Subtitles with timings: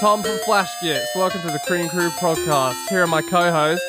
[0.00, 1.08] Tom from Flash Gits.
[1.16, 2.86] Welcome to the Cream Crew podcast.
[2.88, 3.84] Here are my co-hosts.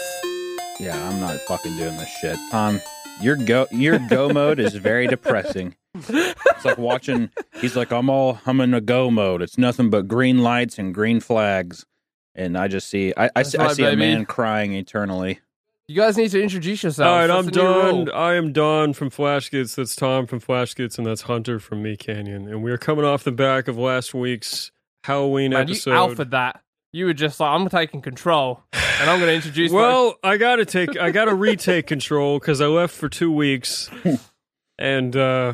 [0.79, 2.35] Yeah, I'm not fucking doing this shit.
[2.49, 2.81] Tom,
[3.21, 5.75] your go your go mode is very depressing.
[5.93, 7.29] It's like watching
[7.61, 9.43] he's like, I'm all I'm in a go mode.
[9.43, 11.85] It's nothing but green lights and green flags.
[12.33, 15.41] And I just see I, I That's see, I see a man crying eternally.
[15.87, 17.07] You guys need to introduce yourselves.
[17.07, 18.09] All right, That's I'm Don.
[18.09, 19.75] I am Don from Flashgitz.
[19.75, 22.49] That's Tom from Flashgitz, and that's Hunter from MeatCanyon.
[22.49, 24.71] And we are coming off the back of last week's
[25.03, 25.93] Halloween Man, you episode.
[25.93, 26.61] alphaed that.
[26.91, 29.71] You were just like, I'm taking control, and I'm going to introduce.
[29.71, 33.89] my- well, I gotta take, I gotta retake control because I left for two weeks,
[34.79, 35.53] and uh,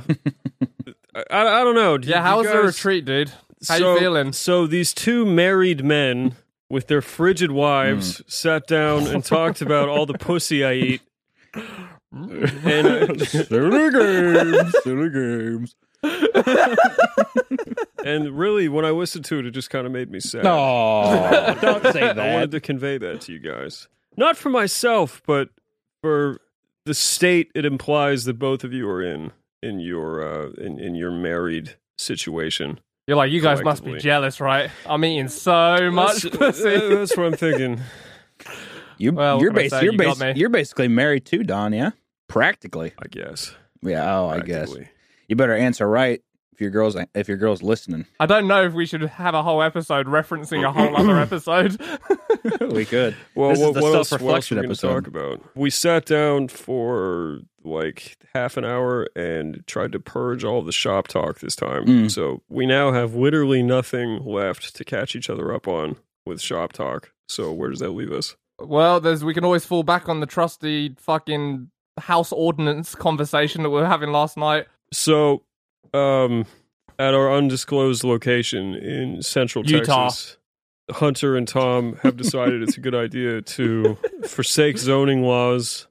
[1.13, 1.97] I, I don't know.
[1.97, 2.17] Do yeah.
[2.17, 3.29] you How was the retreat, dude?
[3.67, 4.31] How so, you feeling?
[4.33, 6.35] So these two married men
[6.69, 8.23] with their frigid wives Hmm.
[8.27, 11.01] sat down and talked about all the pussy I eat.
[12.11, 15.75] And uh, silly games, silly games.
[18.05, 20.43] and really, when I listened to it, it just kind of made me sad.
[20.43, 22.19] No, don't say that.
[22.19, 25.49] I wanted to convey that to you guys, not for myself, but
[26.01, 26.39] for
[26.85, 29.31] the state it implies that both of you are in
[29.63, 32.79] in your uh, in in your married situation.
[33.07, 34.69] You're like, you guys must be jealous, right?
[34.87, 36.75] I'm eating so much That's, pussy.
[36.75, 37.81] uh, that's what I'm thinking.
[38.97, 39.83] You, well, you're, can I bas- say?
[39.83, 41.91] you're, You got you're basically married too, Don, yeah?
[42.29, 42.93] Practically.
[42.97, 43.53] I guess.
[43.81, 44.73] Yeah, oh, I guess.
[45.27, 45.33] Practically.
[45.33, 46.21] You better answer right
[46.53, 48.05] if your girl's if your girl's listening.
[48.19, 51.79] I don't know if we should have a whole episode referencing a whole other episode.
[52.71, 53.15] we could.
[53.35, 54.93] Well, This is what, the what else, self-reflection are we going to episode.
[54.93, 55.41] talk about?
[55.55, 61.07] We sat down for like half an hour and tried to purge all the shop
[61.07, 61.85] talk this time.
[61.85, 62.11] Mm.
[62.11, 65.95] So we now have literally nothing left to catch each other up on
[66.25, 67.11] with shop talk.
[67.27, 68.35] So where does that leave us?
[68.59, 73.69] well, there's we can always fall back on the trusty fucking house ordinance conversation that
[73.69, 74.67] we were having last night.
[74.91, 75.43] So,
[75.93, 76.45] um,
[76.99, 80.05] at our undisclosed location in Central Utah.
[80.05, 80.37] Texas,
[80.91, 83.97] Hunter and Tom have decided it's a good idea to
[84.27, 85.87] forsake zoning laws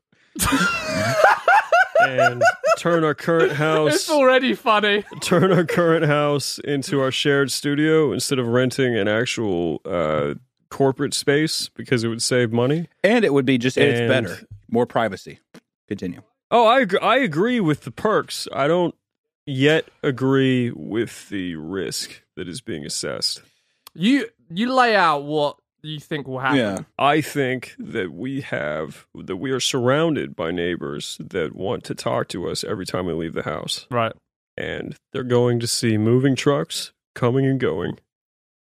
[2.00, 2.42] and
[2.78, 3.94] turn our current house.
[3.94, 5.04] It's house already funny.
[5.20, 10.34] turn our current house into our shared studio instead of renting an actual uh,
[10.70, 12.88] corporate space because it would save money.
[13.02, 14.46] And it would be just it's better.
[14.70, 15.40] More privacy.
[15.88, 16.22] Continue.
[16.54, 18.46] Oh, I ag- I agree with the perks.
[18.52, 18.94] I don't
[19.44, 23.42] yet agree with the risk that is being assessed.
[23.92, 26.58] You you lay out what you think will happen.
[26.58, 26.78] Yeah.
[26.96, 32.28] I think that we have that we are surrounded by neighbors that want to talk
[32.28, 33.88] to us every time we leave the house.
[33.90, 34.12] Right.
[34.56, 37.98] And they're going to see moving trucks coming and going.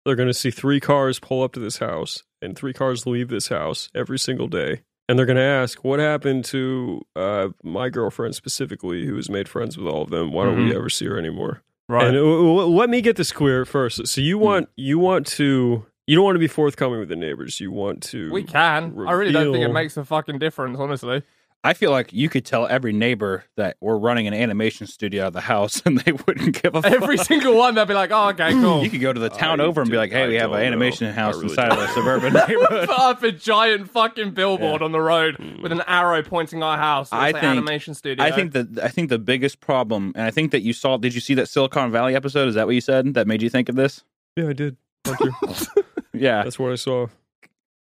[0.04, 3.30] They're going to see three cars pull up to this house and three cars leave
[3.30, 4.82] this house every single day.
[5.10, 9.50] And they're going to ask, what happened to uh, my girlfriend specifically, who has made
[9.50, 10.32] friends with all of them?
[10.32, 10.76] Why don't we Mhm.
[10.76, 11.62] ever see her anymore?
[11.90, 12.08] Right.
[12.08, 14.08] And uh, w- w- let me get this clear first.
[14.08, 17.60] So you want you want to you don't want to be forthcoming with the neighbors.
[17.60, 18.94] You want to we can.
[19.06, 21.24] I really don't think it makes a fucking difference, honestly.
[21.66, 25.28] I feel like you could tell every neighbor that we're running an animation studio out
[25.28, 26.92] of the house and they wouldn't give a fuck.
[26.92, 29.62] Every single one, they'd be like, "Oh, okay, cool." You could go to the town
[29.62, 31.14] I over and be like, "Hey, I we have an animation know.
[31.14, 31.90] house really inside of don't.
[31.90, 34.86] a suburban neighborhood." Put up a giant fucking billboard Yeah.
[34.86, 37.10] on the road with an arrow pointing our house.
[37.14, 38.26] It'll I say think- animation studio.
[38.26, 40.98] I think that I think the biggest problem, and I think that you saw.
[40.98, 42.50] Did you see that Silicon Valley episode?
[42.50, 44.04] Is that what you said that made you think of this?
[44.36, 44.76] Yeah, I did.
[45.08, 45.32] Hunter.
[46.16, 46.44] Yeah.
[46.44, 47.08] That's what I saw.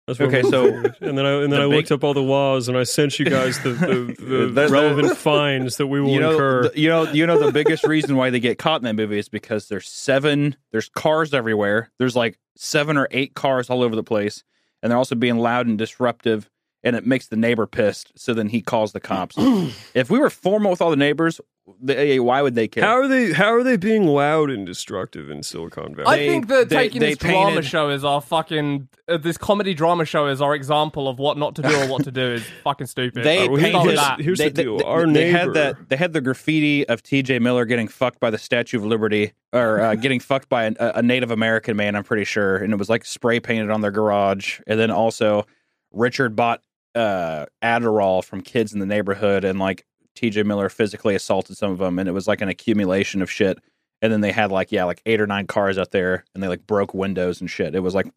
[0.06, 0.66] That's what Okay, I'm so
[1.00, 2.82] and then I and then the I big- looked up all the laws and I
[2.82, 3.86] sent you guys the the,
[4.18, 6.70] the, The- relevant fines that we will you know, incur.
[6.74, 9.28] you know, you know the biggest reason why they get caught in that movie is
[9.28, 11.90] because there's seven, there's cars everywhere.
[11.98, 14.42] There's like seven or eight cars all over the place,
[14.82, 16.50] and they're also being loud and disruptive,
[16.82, 18.10] and it makes the neighbor pissed.
[18.16, 19.36] So then he calls the cops.
[19.94, 21.40] if we were formal with all the neighbors,
[21.80, 22.82] they, why would they care?
[22.84, 23.32] how are they?
[23.32, 26.08] How are they being loud and destructive in Silicon Valley?
[26.08, 29.16] I they- think that they- taking they this drama painted- show as our fucking uh,
[29.18, 32.10] this comedy drama show is our example of what not to do or what to
[32.10, 33.22] do is fucking stupid.
[33.22, 33.98] They Uh, well, Start with painted.
[33.98, 34.20] that.
[34.20, 34.78] Here's they, the deal.
[34.78, 35.88] They, Our they had neighbor- that.
[35.88, 37.38] They had the graffiti of T.J.
[37.38, 41.02] Miller getting fucked by the Statue of Liberty, or uh, getting fucked by a, a
[41.02, 41.94] Native American man.
[41.94, 44.58] I'm pretty sure, and it was like spray painted on their garage.
[44.66, 45.46] And then also,
[45.92, 46.60] Richard bought
[46.96, 50.42] uh, Adderall from kids in the neighborhood, and like T.J.
[50.42, 53.58] Miller physically assaulted some of them, and it was like an accumulation of shit.
[54.00, 56.48] And then they had like yeah, like eight or nine cars out there, and they
[56.48, 57.74] like broke windows and shit.
[57.74, 58.10] It was like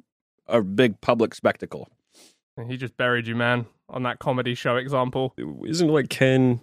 [0.47, 1.89] a big public spectacle.
[2.57, 5.33] And he just buried you, man, on that comedy show example.
[5.65, 6.61] isn't like Ken.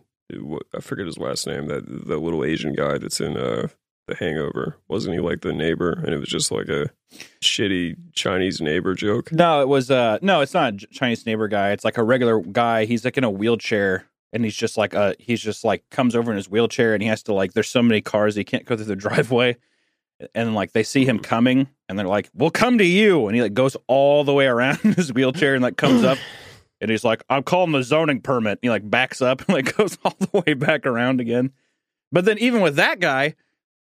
[0.75, 1.67] I forget his last name.
[1.67, 3.69] That that little Asian guy that's in uh,
[4.09, 4.79] the Hangover.
[4.89, 5.93] Wasn't he like the neighbor?
[5.93, 6.91] And it was just like a
[7.43, 9.33] shitty Chinese neighbor joke.
[9.33, 11.71] No, it was uh no, it's not a Chinese neighbor guy.
[11.71, 12.85] It's like a regular guy.
[12.85, 16.31] He's like in a wheelchair and he's just like uh he's just like comes over
[16.31, 18.77] in his wheelchair and he has to like there's so many cars he can't go
[18.77, 19.57] through the driveway.
[20.37, 23.43] And like they see him coming and they're like, "We'll come to you," and he
[23.43, 26.17] like goes all the way around his wheelchair and like comes up,
[26.81, 29.77] and he's like, "I'm calling the zoning permit." and he like backs up and like
[29.77, 31.51] goes all the way back around again.
[32.13, 33.35] But then even with that guy,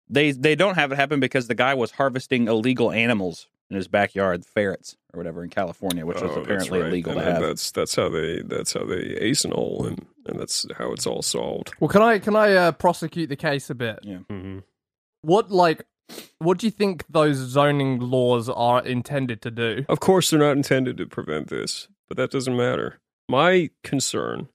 [0.09, 3.87] they they don't have it happen because the guy was harvesting illegal animals in his
[3.87, 6.87] backyard, ferrets or whatever in California, which was Oh, that's apparently right.
[6.89, 7.41] illegal And to have.
[7.41, 11.73] That's that's how they that's how they hole, and and that's how it's all solved.
[11.79, 13.99] Well, can I can I uh, prosecute the case a bit?
[14.03, 14.59] Mm-hmm.
[15.21, 15.85] What like,
[16.39, 19.85] what do you think those zoning laws are intended to do?
[19.89, 22.99] Of course, they're not intended to prevent this, but that doesn't matter.
[23.29, 24.49] My concern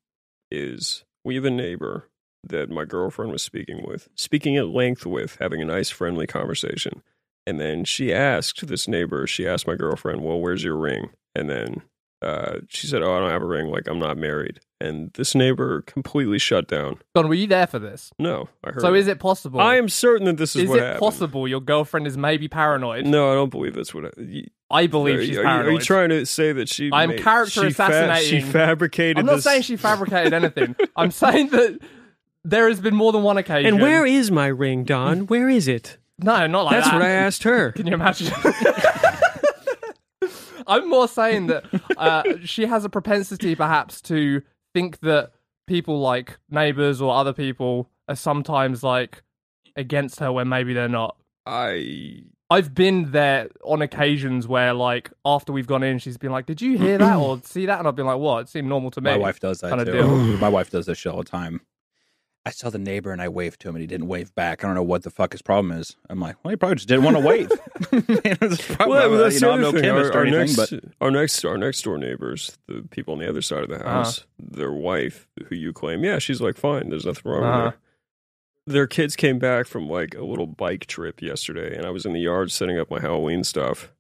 [0.50, 2.08] is we have a neighbor
[2.44, 7.02] that my girlfriend was speaking with, speaking at length with, having a nice, friendly conversation.
[7.46, 11.10] And then she asked this neighbor, she asked my girlfriend, Well, where's your ring?
[11.34, 11.82] And then
[12.22, 13.66] uh, she said, Oh, I don't have a ring.
[13.68, 14.60] Like, I'm not married.
[14.80, 16.98] And this neighbor completely shut down.
[17.14, 18.10] Don, were you there for this?
[18.18, 18.82] No, I heard.
[18.82, 18.98] So it.
[19.00, 19.58] is it possible?
[19.60, 21.00] I am certain that this is, Is what it happened.
[21.00, 23.06] possible your girlfriend is maybe paranoid?
[23.06, 24.06] No, I don't believe that's what.
[24.06, 25.66] I, you- I believe are, she's are paranoid.
[25.68, 26.90] Are you trying to say that she?
[26.92, 29.18] I'm made- character she assassinating- she fabricated.
[29.18, 30.74] I'm not this- saying she fabricated anything.
[30.96, 31.78] I'm saying that
[32.44, 33.66] there has been more than one occasion.
[33.74, 35.26] And where is my ring, Don?
[35.26, 35.98] Where is it?
[36.18, 36.94] No, not like That's that.
[36.94, 37.72] what I asked her.
[37.76, 38.32] Can you imagine?
[40.66, 41.64] I'm more saying that
[41.96, 44.42] uh, she has a propensity, perhaps, to
[44.74, 45.32] think that
[45.66, 49.22] people like neighbors or other people are sometimes like
[49.76, 51.16] against her when maybe they're not.
[51.44, 56.46] I I've been there on occasions where, like, after we've gone in, she's been like,
[56.46, 58.42] "Did you hear that or see that?" And I've been like, "What?
[58.42, 59.92] It seemed normal to me." My wife does that Kinda too.
[59.92, 60.08] deal.
[60.38, 61.60] My wife does this shit all the time.
[62.46, 64.62] I saw the neighbor and I waved to him and he didn't wave back.
[64.62, 65.96] I don't know what the fuck his problem is.
[66.08, 67.50] I'm like, well, he probably just didn't want to wave.
[68.86, 69.82] Well, that's you know, I'm no thing.
[69.82, 73.14] chemist Our, or our anything, next, but our next, our next door neighbors, the people
[73.14, 73.88] on the other side of the Uh-huh.
[74.04, 76.90] house, their wife, who you claim, yeah, she's like fine.
[76.90, 77.64] There's nothing wrong Uh-huh.
[77.64, 77.78] with her.
[78.68, 82.12] Their kids came back from like a little bike trip yesterday, and I was in
[82.12, 83.92] the yard setting up my Halloween stuff,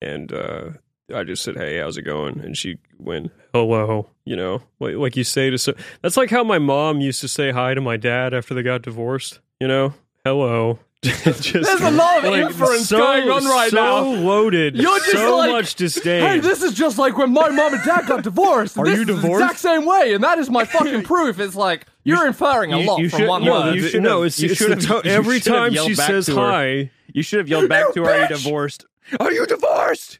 [0.00, 0.70] and uh,
[1.14, 4.94] I just said, "Hey, how's it going?" And she went, oh, "Hello," you know, like
[4.96, 5.74] like you say to so.
[6.02, 8.82] That's like how my mom used to say hi to my dad after they got
[8.82, 9.40] divorced.
[9.60, 10.78] You know, hello.
[11.02, 14.02] Just, There's a lot of inference going on right so now.
[14.04, 14.76] loaded.
[14.76, 16.20] You're just so like, much disdain.
[16.20, 18.76] Hey, this is just like when my mom and dad got divorced.
[18.76, 19.42] Are this you is the divorced?
[19.42, 21.40] exact same way, and that is my fucking proof.
[21.40, 23.76] It's like you're inferring a you- lot you from should- one no, word.
[23.76, 25.88] you you should no, it's, you should the have- to- you every should time yelled
[25.88, 26.90] she says hi.
[27.14, 28.84] you should have yelled back to her, "Are you divorced?
[29.18, 30.18] Are you divorced?"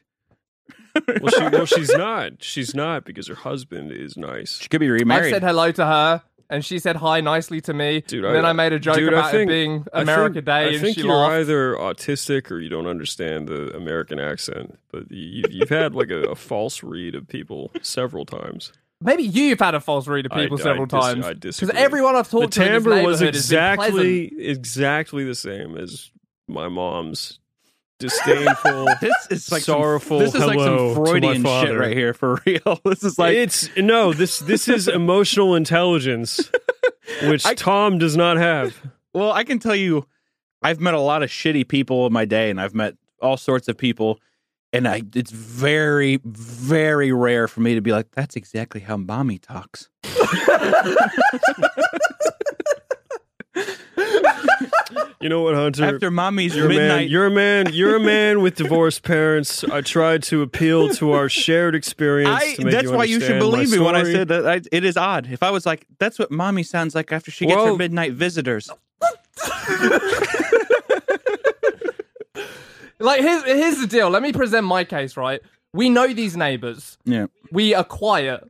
[1.21, 2.43] Well, she, well, she's not.
[2.43, 4.59] She's not because her husband is nice.
[4.59, 5.27] She could be remarried.
[5.27, 8.01] I said hello to her, and she said hi nicely to me.
[8.01, 10.35] Dude, and then I made a joke dude, I about think- it being I America
[10.35, 11.33] think- Day, I and think she you're laughed.
[11.33, 14.77] either autistic or you don't understand the American accent.
[14.91, 18.71] But you, you've had like a, a false read of people several times.
[19.03, 21.25] Maybe you've had a false read of people I several dis- times.
[21.25, 21.67] I disagree.
[21.71, 25.23] Because everyone I've The talked to in this timbre neighborhood was has been exactly exactly
[25.23, 26.11] the same as
[26.47, 27.39] my mom's
[28.01, 28.87] disdainful.
[28.99, 32.79] this is like sorrowful Some, this is like some Freudian shit right here for real.
[32.83, 36.51] This is like it's no this this is emotional intelligence,
[37.23, 38.75] which I- Tom does not have.
[39.13, 40.05] Well, I can tell you,
[40.61, 43.67] I've met a lot of shitty people in my day, and I've met all sorts
[43.67, 44.19] of people,
[44.73, 49.37] and I it's very, very rare for me to be like, "That's exactly how mommy
[49.37, 49.89] talks."
[55.21, 55.85] You know what, Hunter?
[55.85, 56.77] After mommy's You're a man.
[56.77, 57.73] midnight, You're a man.
[57.73, 59.63] You're a man with divorced parents.
[59.63, 62.41] I tried to appeal to our shared experience.
[62.41, 64.47] I, to make that's you why you should believe me when I said that.
[64.47, 65.27] I, it is odd.
[65.31, 68.69] If I was like, "That's what mommy sounds like after she gets her midnight visitors,"
[72.99, 74.09] Like here's here's the deal.
[74.11, 75.17] Let me present my case.
[75.17, 75.41] Right,
[75.73, 76.97] we know these neighbors.
[77.03, 78.43] yeah, We are quiet.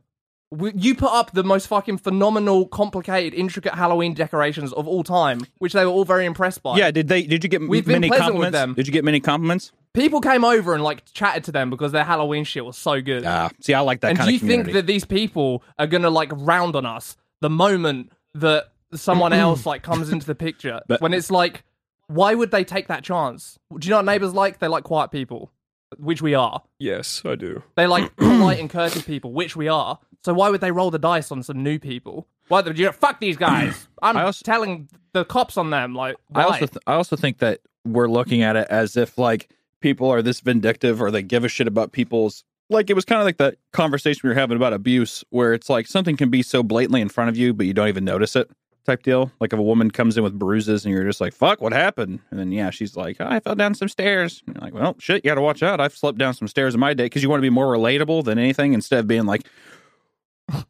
[0.54, 5.40] We, you put up the most fucking phenomenal, complicated, intricate Halloween decorations of all time,
[5.58, 6.76] which they were all very impressed by.
[6.76, 6.90] yeah.
[6.90, 7.22] Did they?
[7.22, 8.52] Did you get We've been many with compliments?
[8.52, 8.74] them.
[8.74, 9.72] Did you get many compliments?
[9.94, 13.24] People came over and like chatted to them because their Halloween shit was so good.
[13.24, 15.86] Ah, see, I like that and kind do you of think that these people are
[15.86, 20.80] gonna like round on us the moment that someone else like comes into the picture?
[20.86, 21.64] But- when it's like,
[22.08, 23.58] why would they take that chance?
[23.78, 24.58] Do you know what neighbors like?
[24.58, 25.50] They like quiet people,
[25.96, 26.62] which we are.
[26.78, 27.62] Yes, I do.
[27.74, 29.98] They like polite and courteous people, which we are.
[30.24, 32.26] So why would they roll the dice on some new people?
[32.48, 33.88] Why would you fuck these guys?
[34.02, 35.94] I'm I also- telling the cops on them.
[35.94, 36.42] Like, why?
[36.42, 39.50] I also th- I also think that we're looking at it as if like
[39.80, 43.20] people are this vindictive or they give a shit about people's like it was kind
[43.20, 46.42] of like the conversation we were having about abuse where it's like something can be
[46.42, 48.48] so blatantly in front of you but you don't even notice it
[48.86, 51.60] type deal like if a woman comes in with bruises and you're just like fuck
[51.60, 54.62] what happened and then yeah she's like oh, I fell down some stairs and you're
[54.62, 56.94] like well shit you got to watch out I've slept down some stairs in my
[56.94, 59.42] day because you want to be more relatable than anything instead of being like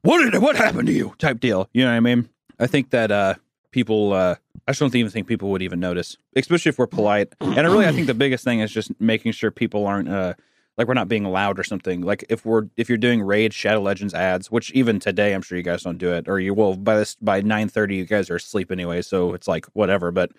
[0.02, 2.90] what did what happened to you type deal you know what I mean I think
[2.90, 3.34] that uh
[3.72, 4.12] people.
[4.12, 4.36] Uh,
[4.68, 7.32] I just don't even think people would even notice, especially if we're polite.
[7.40, 10.34] And I really, I think the biggest thing is just making sure people aren't uh,
[10.78, 12.02] like we're not being loud or something.
[12.02, 15.58] Like if we're if you're doing Raid Shadow Legends ads, which even today I'm sure
[15.58, 18.30] you guys don't do it, or you will by this by nine thirty you guys
[18.30, 20.12] are asleep anyway, so it's like whatever.
[20.12, 20.30] But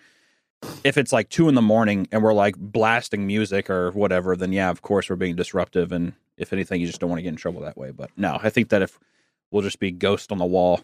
[0.82, 4.52] if it's like two in the morning and we're like blasting music or whatever, then
[4.52, 5.92] yeah, of course we're being disruptive.
[5.92, 7.90] And if anything, you just don't want to get in trouble that way.
[7.90, 8.98] But no, I think that if
[9.54, 10.80] we'll just be ghost on the wall.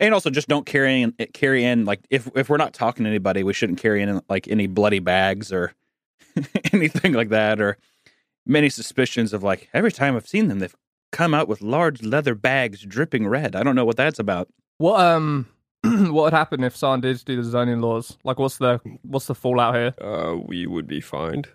[0.00, 3.10] And also, just don't carry in carry in like if if we're not talking to
[3.10, 5.74] anybody, we shouldn't carry in like any bloody bags or
[6.72, 7.76] anything like that, or
[8.46, 10.76] many suspicions of like every time I've seen them, they've
[11.10, 13.56] come out with large leather bags dripping red.
[13.56, 14.48] I don't know what that's about.
[14.78, 15.48] What um
[15.82, 18.16] what would happen if someone did do the zoning laws?
[18.22, 19.94] Like what's the what's the fallout here?
[20.00, 21.48] Uh, we would be fined.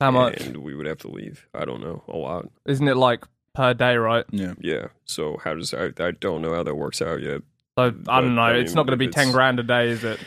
[0.00, 0.40] How much?
[0.40, 1.46] And we would have to leave.
[1.54, 2.02] I don't know.
[2.08, 2.50] A lot.
[2.66, 3.24] Isn't it like
[3.54, 4.24] per day, right?
[4.30, 4.88] Yeah, Yeah.
[5.04, 5.90] So how does I?
[5.98, 7.42] I don't know how that works out yet.
[7.78, 8.42] So I But, don't know.
[8.42, 10.18] I it's not going to be ten grand a day, is it?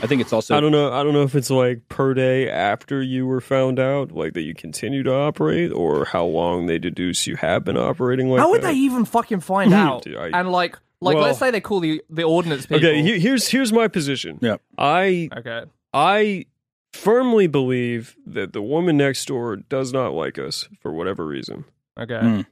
[0.00, 0.92] I think it's also I don't know.
[0.92, 4.42] I don't know if it's like per day after you were found out, like that
[4.42, 8.50] you continue to operate, or how long they deduce you have been operating like How
[8.50, 8.68] would that.
[8.68, 10.02] they even fucking find out?
[10.02, 12.76] Dude, I- and like, like Well- let's say they call the the ordinance people.
[12.76, 14.38] Okay, he- here's here's my position.
[14.40, 14.56] Yeah.
[14.76, 15.62] I okay.
[15.92, 16.46] I
[16.92, 21.64] firmly believe that the woman next door does not like us for whatever reason.
[21.98, 22.14] Okay.
[22.14, 22.46] Mm.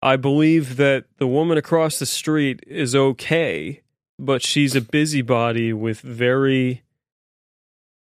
[0.00, 3.82] I believe that the woman across the street is okay,
[4.18, 6.82] but she's a busybody with very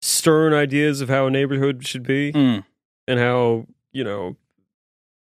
[0.01, 2.63] stern ideas of how a neighborhood should be Mm.
[3.07, 4.35] and how, you know,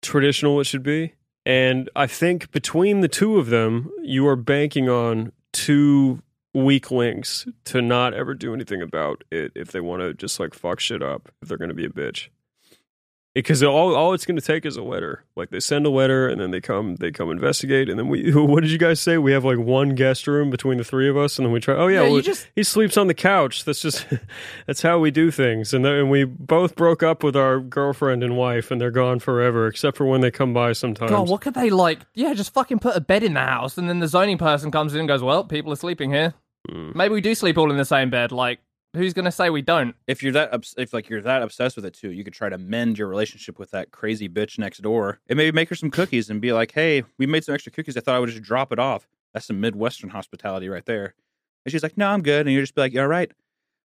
[0.02, 1.14] traditional it should be.
[1.46, 6.22] And I think between the two of them, you are banking on two
[6.54, 10.54] weak links to not ever do anything about it if they want to just like
[10.54, 12.30] fuck shit up, if they're going to be a bitch.
[13.34, 15.24] Because all, all it's going to take is a letter.
[15.38, 18.32] Like they send a letter and then they come they come investigate and then we
[18.34, 19.18] what did you guys say?
[19.18, 21.76] We have like one guest room between the three of us and then we try.
[21.76, 23.64] Oh yeah, Yeah, well, just he sleeps on the couch.
[23.64, 24.06] That's just
[24.68, 25.74] that's how we do things.
[25.74, 29.20] And then and we both broke up with our girlfriend and wife, and they're gone
[29.20, 31.12] forever, except for when they come by sometimes.
[31.12, 32.00] God, what could they like?
[32.14, 34.94] Yeah, just fucking put a bed in the house, and then the zoning person comes
[34.94, 36.34] in and goes, "Well, people are sleeping here.
[36.70, 36.96] Mm.
[36.96, 38.32] Maybe we do sleep all in the same bed.
[38.32, 38.60] Like,
[38.94, 39.96] who's gonna say we don't?
[40.08, 42.50] if you're that obs- if like you're that obsessed with it too, you could try
[42.50, 45.92] to mend your relationship with that crazy bitch next door, and maybe make her some
[45.92, 47.98] cookies and be like, "Hey, we made some extra cookies.
[47.98, 51.14] I thought I would just drop it off." That's some midwestern hospitality right there.
[51.66, 53.32] And she's like, "No, I'm good." And you just be like, "All right.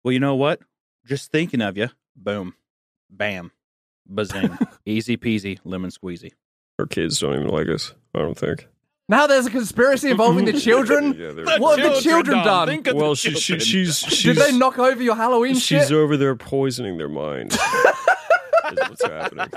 [0.04, 0.61] Well, you know what?
[1.07, 1.88] Just thinking of you.
[2.16, 2.54] Boom,
[3.11, 3.52] bam,
[4.07, 6.33] bazing, easy peasy, lemon squeezy."
[6.78, 7.95] Our kids don't even like us.
[8.14, 8.66] I don't think.
[9.11, 11.14] Now there's a conspiracy involving the children.
[11.19, 12.69] Yeah, they're- What have the children done?
[12.69, 13.67] Think of the well, she, she, children.
[13.67, 15.93] she's she's Did they knock over your Halloween she's shit?
[15.93, 17.52] over there poisoning their mind.
[18.73, 19.49] is what's happening.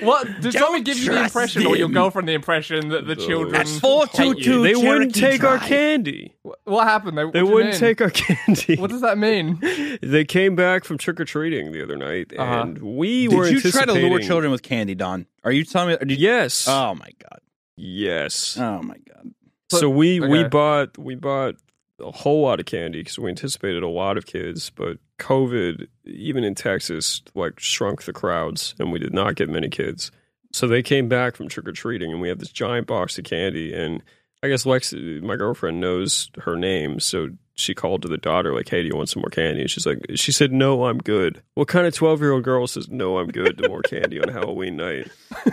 [0.00, 1.94] What did someone give you the trust impression, or your them.
[1.96, 3.52] girlfred the impression that the Those- children?
[3.52, 4.62] That's four two you?
[4.62, 6.34] They wouldn't Cherokee take our candy.
[6.64, 7.18] What happened?
[7.18, 7.78] They, They wouldn't mean?
[7.80, 8.76] take our candy.
[8.76, 9.58] What does that mean?
[10.02, 12.60] they came back from trick or treating the other night, Uh-huh.
[12.62, 15.26] and we Did were you try to lure children with candy, Don?
[15.44, 15.94] Are you telling me?
[16.00, 16.66] Or did, Yes.
[16.68, 17.40] Oh my god.
[17.78, 18.56] Yes.
[18.58, 19.32] Oh my god.
[19.70, 21.54] But- so we we bought we bought
[22.00, 26.44] a whole lot of candy because we anticipated a lot of kids, but COVID, even
[26.44, 30.10] in Texas, like shrunk the crowds, and we did not get many kids.
[30.52, 33.24] So they came back from trick or treating, and we had this giant box of
[33.24, 33.74] candy.
[33.74, 34.02] And
[34.42, 38.68] I guess Lex, my girlfriend, knows her name, so she called to the daughter like,
[38.68, 41.42] "Hey, do you want some more candy?" And she's like, "She said no, I'm good."
[41.54, 44.28] What kind of twelve year old girl says no, I'm good to more candy on
[44.28, 45.10] Halloween night?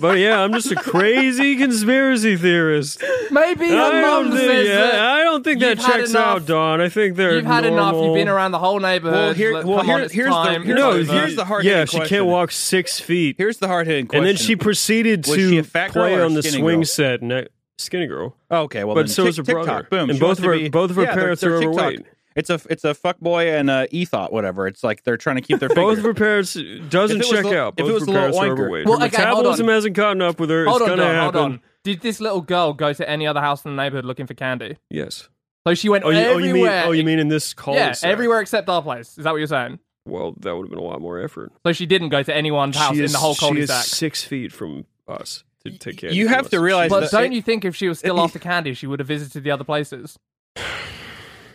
[0.00, 3.02] But yeah, I'm just a crazy conspiracy theorist.
[3.30, 6.10] Maybe I your don't think, says yeah, that I don't think that you've had checks
[6.10, 6.26] enough.
[6.26, 6.80] out, Don.
[6.80, 7.94] I think they're you've had enough.
[7.94, 9.14] You've been around the whole neighborhood.
[9.18, 10.62] Well, here- Let- well, come here- on, it's here's the- time.
[10.64, 12.16] here's no, the- here's the hard yeah, hitting she question.
[12.16, 14.24] can't walk six feet, Here's the hard hitting question.
[14.24, 16.42] and then she proceeded Was she to a fat girl play or a on the
[16.42, 16.84] skinny swing girl?
[16.86, 17.22] set.
[17.22, 17.46] Ne-
[17.78, 19.86] skinny girl, Oh, okay, well, but then so is her TikTok, brother.
[19.90, 20.10] Boom.
[20.10, 21.56] and She both wants of to her be- both of her yeah, they're- parents they're
[21.56, 21.78] are TikTok.
[21.80, 22.06] overweight.
[22.36, 24.66] It's a it's a fuck boy and a ethot, whatever.
[24.68, 26.10] It's like they're trying to keep their Both of figure.
[26.10, 27.74] her parents doesn't If it was check the- out.
[27.76, 28.52] if Both it was of the little parents are oinker.
[28.52, 28.86] overweight.
[28.86, 29.74] Well, her okay, hold metabolism on.
[29.74, 30.64] hasn't caught up with her.
[30.66, 31.40] Hold it's on, gonna Don, happen.
[31.40, 31.60] hold on.
[31.84, 34.76] Did this little girl go to any other house in the neighborhood looking for candy?
[34.90, 35.28] Yes.
[35.66, 36.46] So she went Oh, you, oh, everywhere.
[36.46, 39.18] you mean oh, you mean in this cul yeah, everywhere except our place.
[39.18, 39.78] Is that what you're saying?
[40.06, 41.52] Well, that would have been a lot more effort.
[41.66, 43.84] So she didn't go to anyone's house she in is, the whole she is cul-de-sac.
[43.84, 46.10] six feet from us to take care.
[46.12, 48.72] You have to realize But that- don't you think if she was still after candy,
[48.74, 50.18] she would have visited the other places?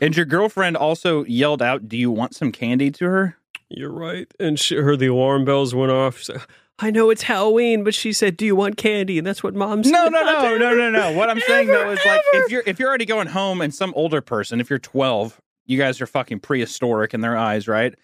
[0.03, 3.37] And your girlfriend also yelled out, "Do you want some candy?" to her.
[3.69, 4.27] You're right.
[4.39, 6.27] And she heard the alarm bells went off.
[6.27, 6.41] Like,
[6.79, 9.83] I know it's Halloween, but she said, "Do you want candy?" And that's what Mom
[9.83, 9.91] said.
[9.91, 11.11] No, no, no, no, no, no.
[11.13, 13.93] What I'm saying though is like if you're if you're already going home and some
[13.95, 17.95] older person, if you're 12, you guys are fucking prehistoric in their eyes, right?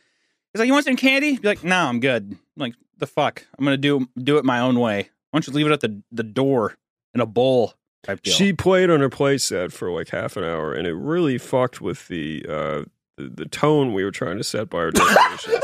[0.53, 3.45] He's like, "You want some candy?" Be like, "No, I'm good." I'm like, the fuck?
[3.57, 5.09] I'm gonna do do it my own way.
[5.31, 6.77] Why don't you leave it at the the door
[7.13, 8.33] in a bowl type deal.
[8.33, 12.07] She played on her playset for like half an hour, and it really fucked with
[12.07, 12.83] the uh,
[13.17, 15.63] the, the tone we were trying to set by our decorations.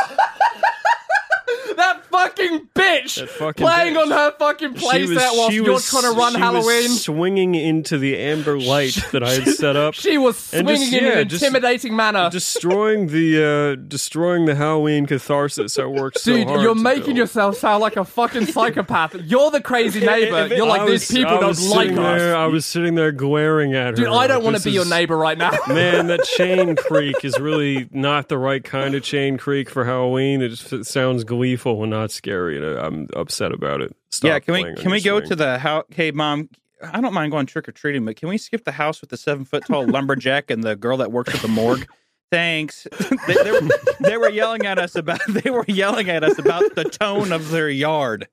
[2.15, 4.01] That fucking bitch fucking playing bitch.
[4.01, 6.65] on her fucking playset was- while she you're was- trying to run she Halloween.
[6.83, 9.93] was swinging into the amber light that I had set up.
[9.93, 12.29] She was swinging just- in yeah, an just- intimidating manner.
[12.29, 17.17] destroying the uh destroying the Halloween catharsis I worked so Dude, hard you're making build.
[17.17, 19.15] yourself sound like a fucking psychopath.
[19.15, 20.47] You're the crazy neighbor.
[20.53, 21.95] You're like, I these people I don't was like us.
[21.95, 23.93] there, I was sitting there glaring at her.
[24.05, 25.51] Dude, I don't want to be your neighbor right now.
[25.67, 30.41] Man, that chain creek is really not the right kind of chain creek for Halloween.
[30.41, 33.95] It just it sounds gleeful and not scary, and I- I'm upset about it.
[34.11, 35.29] Stop yeah, can we can we your go swing.
[35.29, 35.85] to the house?
[35.89, 36.49] Hey, mom,
[36.81, 39.17] I don't mind going trick or treating, but can we skip the house with the
[39.17, 41.87] seven foot tall lumberjack and the girl that works at the morgue?
[42.31, 42.87] Thanks.
[43.27, 43.61] they, they, were,
[44.01, 47.49] they were yelling at us about they were yelling at us about the tone of
[47.49, 48.27] their yard.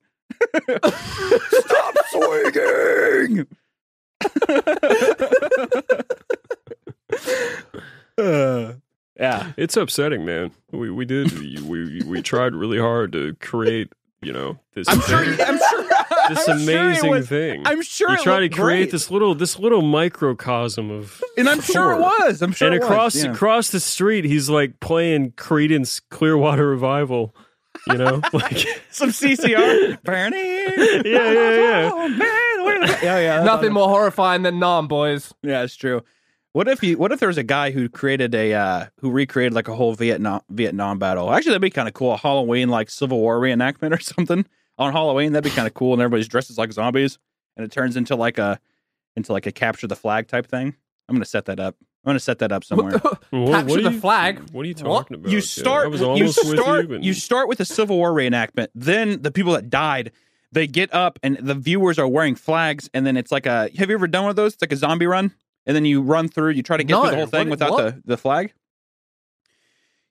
[0.69, 3.47] Stop swinging.
[8.17, 8.73] Uh,
[9.19, 9.51] yeah.
[9.57, 10.51] It's upsetting, man.
[10.71, 13.91] We we did we we tried really hard to create,
[14.21, 15.19] you know, this I'm sure.
[15.19, 15.83] I'm sure.
[16.29, 17.63] this I'm sure it amazing was- thing.
[17.65, 18.91] I'm sure you it try to create great.
[18.91, 22.41] this little this little microcosm of and I'm sure it was.
[22.41, 22.67] I'm sure.
[22.67, 23.31] and it was, across yeah.
[23.31, 27.35] across the street, he's like playing Creedence Clearwater Revival.
[27.87, 30.01] You know, like some CCR.
[30.03, 30.37] Bernie.
[30.37, 31.89] yeah, yeah, yeah.
[31.91, 33.43] Oh man, yeah, yeah.
[33.43, 35.33] Nothing more horrifying than Nam, boys.
[35.41, 36.03] Yeah, it's true.
[36.53, 36.97] What if you?
[36.97, 39.93] What if there was a guy who created a uh, who recreated like a whole
[39.95, 41.31] Vietnam Vietnam battle?
[41.33, 42.13] Actually, that'd be kind of cool.
[42.13, 44.45] A Halloween like Civil War reenactment or something
[44.77, 45.31] on Halloween.
[45.33, 47.17] That'd be kind of cool, and everybody's dresses like zombies,
[47.57, 48.59] and it turns into like a
[49.15, 50.75] into like a capture the flag type thing.
[51.09, 51.75] I'm gonna set that up.
[52.05, 52.99] I'm gonna set that up somewhere.
[52.99, 54.39] Capture what are the you- flag?
[54.51, 54.83] What are you What?
[54.99, 55.31] talking about?
[55.31, 57.97] you Yeah, start I was you start with you, and you start with a Civil
[57.97, 58.67] War reenactment.
[58.75, 60.11] Then the people that died,
[60.51, 63.69] they get up and the viewers are wearing flags, and then it's like a.
[63.77, 64.53] Have you ever done one of those?
[64.53, 65.33] It's like a zombie run,
[65.65, 66.51] and then you run through.
[66.51, 67.95] You try to get No, through the whole thing what- without what?
[67.95, 68.53] the the flag.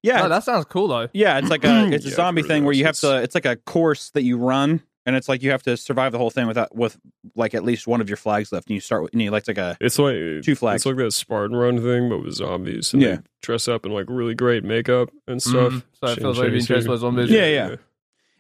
[0.03, 1.09] Yeah, No, that sounds cool though.
[1.13, 3.23] yeah, it's like a it's a Yeah, zombie I've thing where you have to.
[3.23, 6.19] It's like a course that you run, and it's like you have to survive the
[6.19, 6.99] whole thing without with
[7.37, 9.43] like at least one of your flags left, and you start with and you like
[9.43, 10.81] it's like a It's like Two flags.
[10.83, 12.93] It's like that Spartan Run thing, but with zombies.
[12.93, 13.17] And Yeah.
[13.17, 15.73] they dress up in like really great makeup and stuff.
[15.73, 15.83] Mhm.
[16.01, 16.87] So it Shing, feels like shing, being chased shing.
[16.93, 17.31] by zombies.
[17.31, 17.77] Yeah, yeah.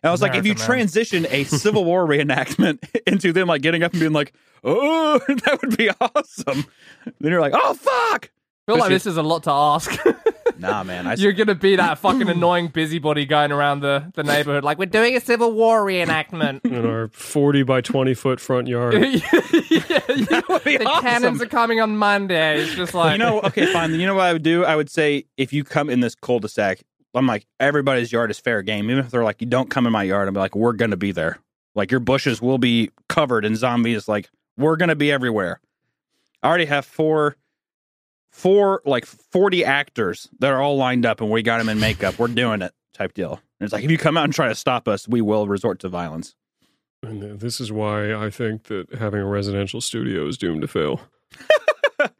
[0.02, 0.64] And I was like, if you man.
[0.64, 4.32] transition a Civil War reenactment into them like getting up and being like,
[4.64, 6.64] "Oh, that would be awesome,"
[7.20, 8.30] then you're like, "Oh fuck!"
[8.66, 9.90] I feel like Especially- this is a lot to ask.
[10.58, 11.08] Nah, man.
[11.08, 14.86] I, You're gonna be that fucking annoying busybody going around the, the neighborhood like we're
[14.86, 16.64] doing a Civil War reenactment.
[16.64, 18.94] In our 40 by 20 foot front yard.
[18.94, 21.02] yeah, That would be the awesome.
[21.04, 22.60] cannons are coming on Monday.
[22.62, 23.92] It's just like you know, okay, fine.
[23.94, 24.64] You know what I would do?
[24.64, 26.82] I would say if you come in this cul-de-sac,
[27.14, 28.90] I'm like, everybody's yard is fair game.
[28.90, 31.12] Even if they're like, you don't come in my yard, I'm like, we're gonna be
[31.12, 31.38] there.
[31.74, 34.08] Like your bushes will be covered in zombies.
[34.08, 35.60] Like we're gonna be everywhere.
[36.42, 37.36] I already have four,
[38.30, 42.18] four like forty actors that are all lined up, and we got them in makeup.
[42.18, 43.40] We're doing it, type deal.
[43.60, 45.78] And it's like if you come out and try to stop us, we will resort
[45.80, 46.34] to violence.
[47.02, 51.00] And this is why I think that having a residential studio is doomed to fail.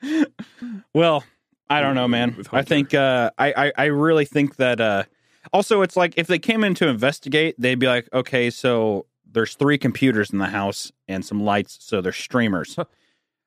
[0.95, 1.25] well,
[1.71, 2.37] I don't know, man.
[2.53, 4.81] I think uh, I, I I really think that.
[4.81, 5.05] Uh,
[5.53, 9.55] also, it's like if they came in to investigate, they'd be like, okay, so there's
[9.55, 12.79] three computers in the house and some lights, so they're streamers.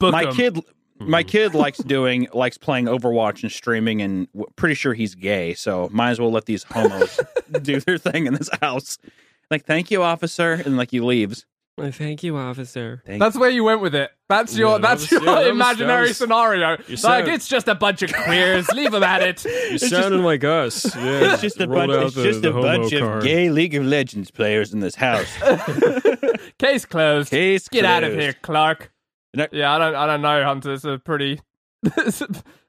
[0.02, 0.34] my 'em.
[0.36, 0.60] kid,
[1.00, 1.28] my Mhm.
[1.28, 5.54] kid likes doing likes playing Overwatch and streaming, and w- pretty sure he's gay.
[5.54, 7.20] So might as well let these homos
[7.62, 8.98] do their thing in this house.
[9.50, 11.46] Like, thank you, officer, and like he leaves.
[11.78, 13.04] I thank you, officer.
[13.06, 14.10] Thank That's where you went with it.
[14.30, 16.78] That's your Yeah, that's was- your yeah, that imaginary was- scenario.
[16.88, 18.70] You Like it's just a bunch of queers.
[18.72, 19.44] Leave them at it.
[19.72, 20.86] You just- sounded like us.
[20.96, 21.92] Yeah, It's just a bunch.
[21.92, 23.18] It's the- just the a homo bunch card.
[23.18, 25.28] of gay League of Legends players in this house.
[26.60, 27.30] Case closed.
[27.32, 28.94] Case Get out of here, Clark.
[29.34, 30.74] No- Yeah, I don't I don't know, Hunter.
[30.74, 31.42] It's a pretty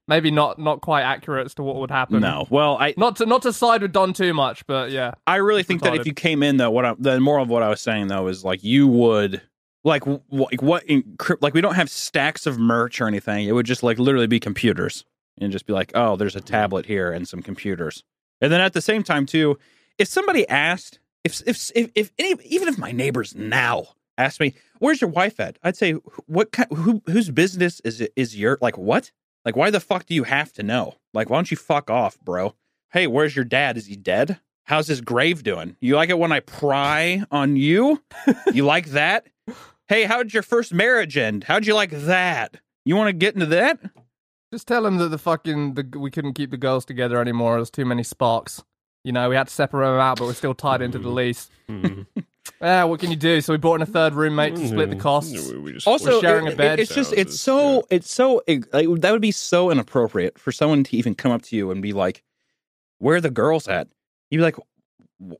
[0.09, 2.21] maybe not not quite accurate as to what would happen.
[2.21, 5.12] No, well, I Not to not to side with Don too much, but yeah.
[5.27, 7.62] I really think that if you came in though, what I, the moral of what
[7.62, 9.42] I was saying though is like you would
[9.85, 13.47] like w- like what in, like we don't have stacks of merch or anything.
[13.47, 15.05] It would just like literally be computers
[15.38, 18.03] and just be like, oh, there's a tablet here and some computers.
[18.40, 19.59] And then at the same time too,
[19.99, 23.87] if somebody asked, if if if, if any, even if my neighbors now
[24.19, 25.92] asked me, "Where's your wife at?" I'd say,
[26.27, 29.11] "What kind, who whose business is it is your like what?
[29.47, 30.97] Like why the fuck do you have to know?
[31.15, 32.55] Like why don't you fuck off, bro?"
[32.97, 33.77] hey, where's your dad?
[33.77, 34.41] Is he dead?
[34.65, 35.77] How's his grave doing?
[35.81, 38.03] You like it when I pry on you?
[38.53, 39.27] You like that?
[39.87, 41.45] Hey, how'd your first marriage end?
[41.45, 42.57] How'd you like that?
[42.87, 43.79] You want to get into that?
[44.51, 47.57] Just tell him that the fucking the, we couldn't keep the girls together anymore.
[47.57, 48.65] There's too many sparks.
[49.05, 51.15] You know, we had to separate them out, but we're still tied into the hmm.
[51.15, 51.51] lease.
[51.69, 52.03] Hmm.
[52.61, 53.41] Ah, what can you do?
[53.41, 55.51] So we brought in a third roommate to split the Mm, costs.
[55.53, 56.81] we- we just- Also, We're sharing it- a bed.
[56.81, 60.85] It's just it's so it's so it- like that would be so inappropriate for someone
[60.85, 62.23] to even come up to you and be like,
[62.99, 63.89] "Where are the girls at?"
[64.31, 64.57] You'd be like,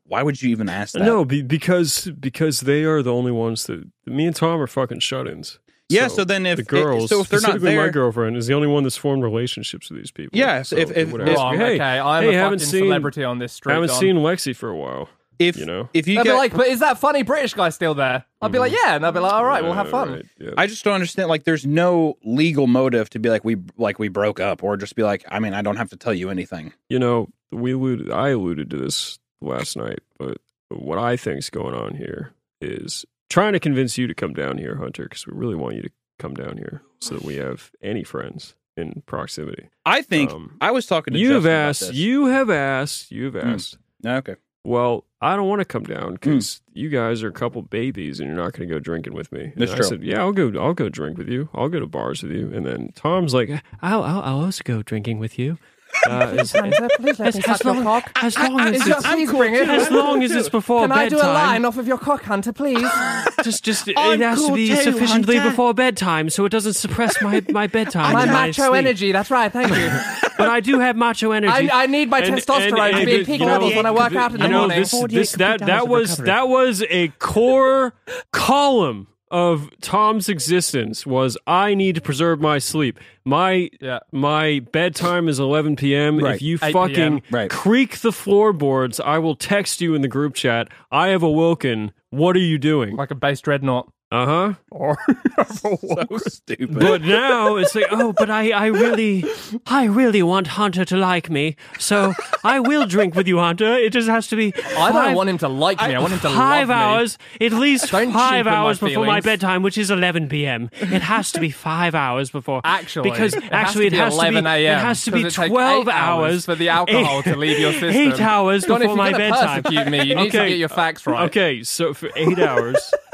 [0.05, 3.65] "Why would you even ask that?" No, be, because because they are the only ones
[3.67, 5.59] that me and Tom are fucking shut-ins.
[5.89, 6.09] Yeah.
[6.09, 8.67] So, then if the girls, so if they're not specifically my girlfriend, is the only
[8.67, 10.37] one that's formed relationships with these people.
[10.37, 12.73] Yeah, So if- if- they would if- ask hey, okay, I'm hey, a haven't fucking
[12.73, 13.71] seen- celebrity on this street.
[13.71, 14.01] I haven't Don.
[14.01, 15.09] seen Lexi for a while.
[15.39, 15.89] If you know.
[15.95, 18.25] if you They'll get, be like, but is that funny British guy still there?
[18.43, 20.13] I'll be like, yeah, and I'd be like, all right, we'll have fun.
[20.13, 20.51] right, yeah.
[20.57, 21.29] I just don't understand.
[21.29, 24.95] Like, there's no legal motive to be like we like we broke up, or just
[24.97, 26.73] be like, I mean, I don't have to tell you anything.
[26.89, 31.75] you know, we alluded, I alluded to this last night, but what I think's going
[31.75, 35.55] on here is trying to convince you to come down here, Hunter, because we really
[35.55, 39.69] want you to come down here so that we have any friends in proximity.
[39.85, 41.93] I think Um, I was talking to You have Justin about asked, this.
[41.95, 43.49] you have asked, you have Hmm.
[43.51, 43.79] asked.
[44.05, 44.35] okay?
[44.67, 46.15] Well, I don't want to come down hmm.
[46.15, 49.31] because you guys are a couple babies and you're not going to go drinking with
[49.31, 49.53] me.
[49.57, 49.87] That's and true.
[49.87, 50.53] I said, yeah, I'll go.
[50.61, 51.49] I'll go drink with you.
[51.55, 52.53] I'll go to bars with you.
[52.53, 53.49] And then Tom's like,
[53.81, 55.59] I'll, I'll, I'll also go drinking with you.
[56.07, 58.13] Uh, as, Hunter, please let me suck your long, cock.
[58.23, 59.69] as long as Is it's, that- please bring it.
[59.69, 60.97] as long as it's before bedtime.
[60.97, 62.79] Can I do a line off of your cock, Hunter, please?
[63.43, 65.51] Just, just it I'm has to be too, sufficiently Hunter.
[65.51, 68.13] before bedtime, so it doesn't suppress my my bedtime.
[68.13, 68.75] My macho sleep.
[68.75, 69.91] energy, that's right, thank you.
[70.39, 71.71] But I do have macho energy.
[71.71, 73.75] I, I need my And- testosterone and- to be in and, peak you know, levels
[73.75, 74.81] when I work out in the know, morning.
[74.81, 77.95] This, this, that that was that was a core
[78.33, 82.99] column of Tom's existence was I need to preserve my sleep.
[83.25, 83.99] My Yeah.
[84.13, 86.19] my bedtime is 11 p.m.
[86.19, 86.37] Right.
[86.37, 87.51] If you fucking Right.
[87.51, 90.69] creak the floorboards, I will text you in the group chat.
[90.93, 91.93] I have awoken.
[92.11, 92.97] What are you doing?
[92.97, 93.89] Like a base dreadnought.
[94.13, 94.55] Uh huh.
[94.71, 94.97] Or
[95.49, 96.79] so stupid.
[96.79, 99.25] But now it's like, oh, but I, I really,
[99.67, 102.13] I really want Hunter to like me, so
[102.45, 103.75] I will drink with you, Hunter.
[103.75, 104.55] It just has to be.
[104.77, 105.95] I don't want him to like me.
[105.95, 106.83] I, want him to five love me.
[106.83, 109.25] hours, at least Don't five cheapen my hours before my feelings.
[109.25, 110.71] bedtime, which is 11 p.m.
[110.75, 112.61] It has to be five hours before.
[112.63, 114.55] Actually, because it has actually to it has 11 to be.
[114.57, 117.23] It a.m., has to be 'cause it takes 12 eight hours hours for the alcohol
[117.25, 117.91] to leave your system.
[117.91, 119.63] Eight hours Don, if before you're my gonna bedtime.
[119.65, 121.25] persecute me, you need to get your facts right.
[121.27, 122.95] Okay, so for eight hours,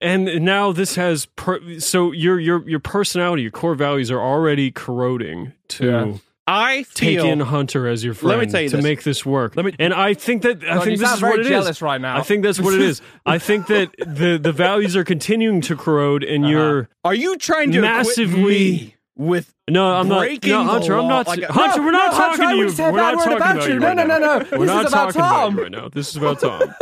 [0.00, 4.70] and now this has per- so your your your personality, your core values are already
[4.70, 6.12] corroding to Yeah.
[6.46, 8.82] I take in Hunter as your friend Let me tell you to this.
[8.84, 9.56] make this work.
[9.56, 11.48] Let me- and I think that I Don, think this is very what it is.
[11.48, 12.18] jealous right now.
[12.18, 13.00] I think that's what it is.
[13.26, 16.50] I think that the the values are continuing to corrode, and Uh-huh.
[16.52, 20.28] you're Are you trying to Massively- me with no, I'm not.
[20.44, 21.26] No, Hunter, I'm not.
[21.26, 22.56] like a- Hunter, No, we're not no, talking Hunter, to you.
[22.58, 23.74] wouldn't say a We're not talking about about you.
[23.74, 23.80] you.
[23.80, 24.38] No, no, no, no.
[24.52, 25.56] We're This not is about talking about Tom.
[25.56, 25.88] you right now.
[25.88, 26.60] This is about Tom.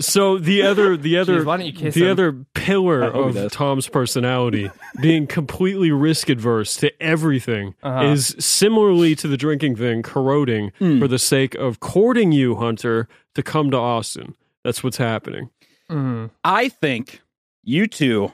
[0.00, 2.10] So the other, the other, Jeez, why don't you kiss the him?
[2.12, 3.52] other pillar I hope he of does.
[3.52, 8.06] Tom's personality, being completely risk adverse to everything, Uh-huh.
[8.06, 10.98] is similarly to the drinking thing, corroding Hmm.
[10.98, 14.34] for the sake of courting you, Hunter, to come to Austin.
[14.64, 15.50] That's what's happening.
[15.90, 16.30] Mm.
[16.44, 17.20] I think
[17.62, 18.32] you two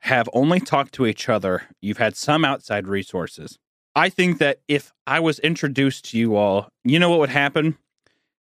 [0.00, 1.62] have only talked to each other.
[1.80, 3.58] You've had some outside resources.
[3.96, 7.76] I think that if I was introduced to you all, you know what would happen?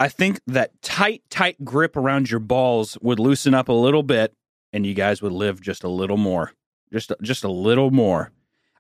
[0.01, 4.35] I think that tight, tight grip around your balls would loosen up a little bit
[4.73, 6.53] and you guys would live just a little more.
[6.93, 8.31] Just just a little more.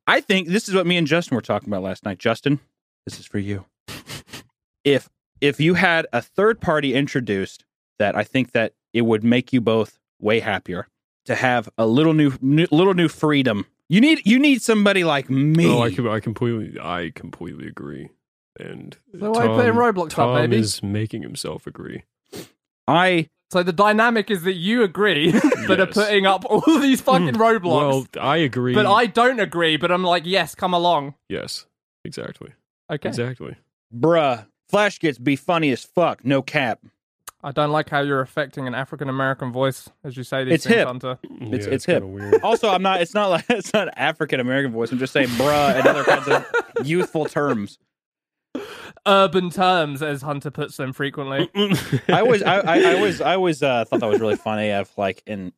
[0.06, 2.18] I think this is what me and Justin were talking about last night.
[2.18, 2.60] Justin,
[3.06, 3.64] this is for you.
[4.84, 5.08] if
[5.40, 7.64] if you had a third party introduced
[7.98, 10.88] that I think that it would make you both way happier
[11.26, 13.66] to have a little new, new little new freedom.
[13.88, 15.66] You need you need somebody like me.
[15.66, 18.10] Oh, I, I completely, I completely agree.
[18.58, 20.56] And So why are you putting Roblox up, Tom baby?
[20.58, 22.04] is making himself agree.
[22.86, 25.32] I So the dynamic is that you agree,
[25.66, 27.04] but are putting up all these hmm.
[27.04, 27.62] fucking roadblocks.
[27.88, 28.74] Well, I agree.
[28.74, 31.14] but I don't agree, but I'm like, yes, come along.
[31.28, 31.66] yes,
[32.04, 32.52] exactly,
[32.90, 33.08] Okay.
[33.08, 33.56] exactly.
[33.94, 36.80] bruh, Flashgitz be funny as fuck, no cap.
[37.42, 40.64] I don't like how you're affecting an African American voice as you say these It's
[40.64, 40.86] things, hip.
[40.86, 41.18] Hunter.
[41.26, 42.02] Mm, it's- Yeah, it's hip.
[42.02, 42.40] kinda weird.
[42.42, 43.02] Also, I'm not.
[43.02, 44.90] It's not like it's not African American voice.
[44.92, 46.46] I'm just saying, bruh, and other kinds of
[46.86, 47.78] youthful terms.
[49.06, 51.50] Urban terms, as Hunter puts them frequently.
[52.08, 54.70] I always, I, I, I always, I always uh, thought that was really funny.
[54.70, 55.52] Of like, in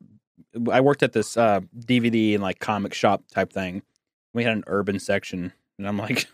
[0.71, 3.83] I worked at this uh, DVD and like comic shop type thing.
[4.33, 6.27] We had an urban section, and I'm like,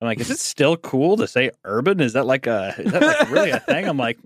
[0.00, 2.00] I'm like, is it still cool to say urban?
[2.00, 3.88] Is that like a, is that like really a thing?
[3.88, 4.18] I'm like,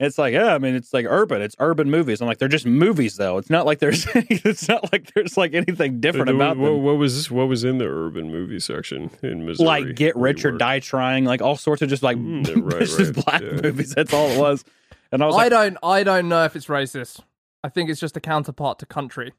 [0.00, 1.42] it's like, yeah, I mean, it's like urban.
[1.42, 2.20] It's urban movies.
[2.20, 3.36] I'm like, they're just movies though.
[3.36, 6.82] It's not like there's, it's not like there's like anything different about what, them.
[6.82, 9.66] what was what was in the urban movie section in Missouri?
[9.66, 12.80] Like get rich or die trying, like all sorts of just like Mm, yeah, right,
[12.80, 13.60] just right, black yeah.
[13.62, 13.94] movies.
[13.94, 14.64] That's all it was.
[15.12, 17.20] And I was I like, don't I don't know if it's racist.
[17.62, 19.32] I think it's just a counterpart to country.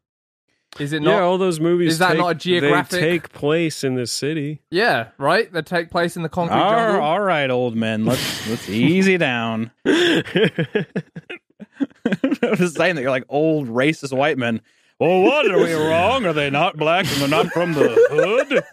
[0.79, 1.11] Is it not?
[1.11, 1.93] yeah, all those movies.
[1.93, 4.61] Is that take, not a geographic- They take place in this city.
[4.71, 5.51] Yeah, right?
[5.51, 7.01] They take place in the concrete all, jungle.
[7.01, 9.71] all right, old men, let's let's easy down.
[9.85, 9.95] I'm
[12.55, 14.61] just saying that you're like old racist white men.
[14.99, 16.25] Well, what are we wrong?
[16.25, 18.63] Are they not black and they're not from the hood?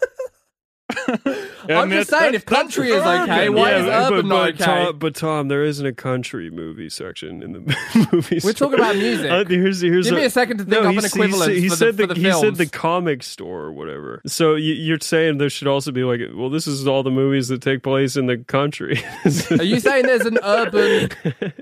[1.77, 4.65] I'm just saying, if country is okay, why is but, urban but, not okay?
[4.65, 8.41] Tom, but Tom, there isn't a country movie section in the movie.
[8.43, 9.29] We're talking about music.
[9.39, 11.21] Uh, here's, here's Give me a second to think no, of he an s- he
[11.21, 14.23] equivalent s- He, for, said the, for the he said the comic store or whatever.
[14.27, 17.49] So you, you're saying there should also be like, well, this is all the movies
[17.49, 19.03] that take place in the country.
[19.51, 21.11] Are you saying there's an urban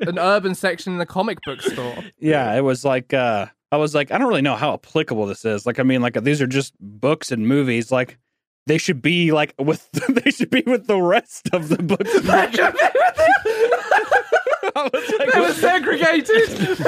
[0.02, 1.96] an urban section in the comic book store?
[2.18, 5.44] Yeah, it was like uh I was like, I don't really know how applicable this
[5.44, 5.66] is.
[5.66, 7.90] Like, I mean, like these are just books and movies.
[7.90, 8.18] Like,
[8.66, 12.14] they should be like with they should be with the rest of the books.
[12.14, 12.59] and movies.
[14.76, 16.87] I was like, They were segregated.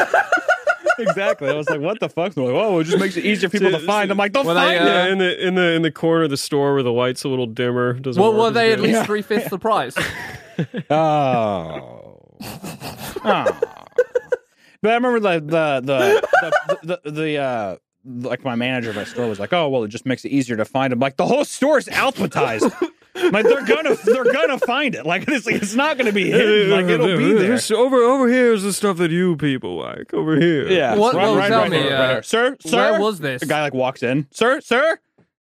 [0.98, 1.48] exactly.
[1.48, 2.34] I was like, what the fuck?
[2.34, 4.10] They're like, oh, it just makes it easier for people to find.
[4.10, 4.86] I'm like, don't Well, they, find uh, it.
[4.86, 7.28] yeah, in the in the in the corner of the store where the light's a
[7.28, 7.94] little dimmer.
[7.94, 9.04] Doesn't well, were they at least Yeah.
[9.04, 9.96] three fifths the price?
[10.90, 12.20] Oh.
[13.24, 13.60] oh.
[14.80, 16.28] But I remember the the the
[16.82, 19.88] the, the, the uh like my manager of my store was like, "Oh, well, it
[19.88, 22.70] just makes it easier to find them." Like the whole store is alphabetized.
[23.32, 25.04] like they're gonna they're gonna find it.
[25.04, 26.70] Like it's it's not gonna be hidden.
[26.70, 27.48] Like it'll be there.
[27.48, 30.12] This- over over here is the stuff that you people like.
[30.14, 30.68] Over here.
[30.68, 30.94] Yeah.
[30.94, 32.22] What- right, well, right, tell right, me, right, uh, right there.
[32.22, 32.92] sir, sir.
[32.92, 33.40] Where was this?
[33.40, 34.98] the guy like walks in, sir, sir,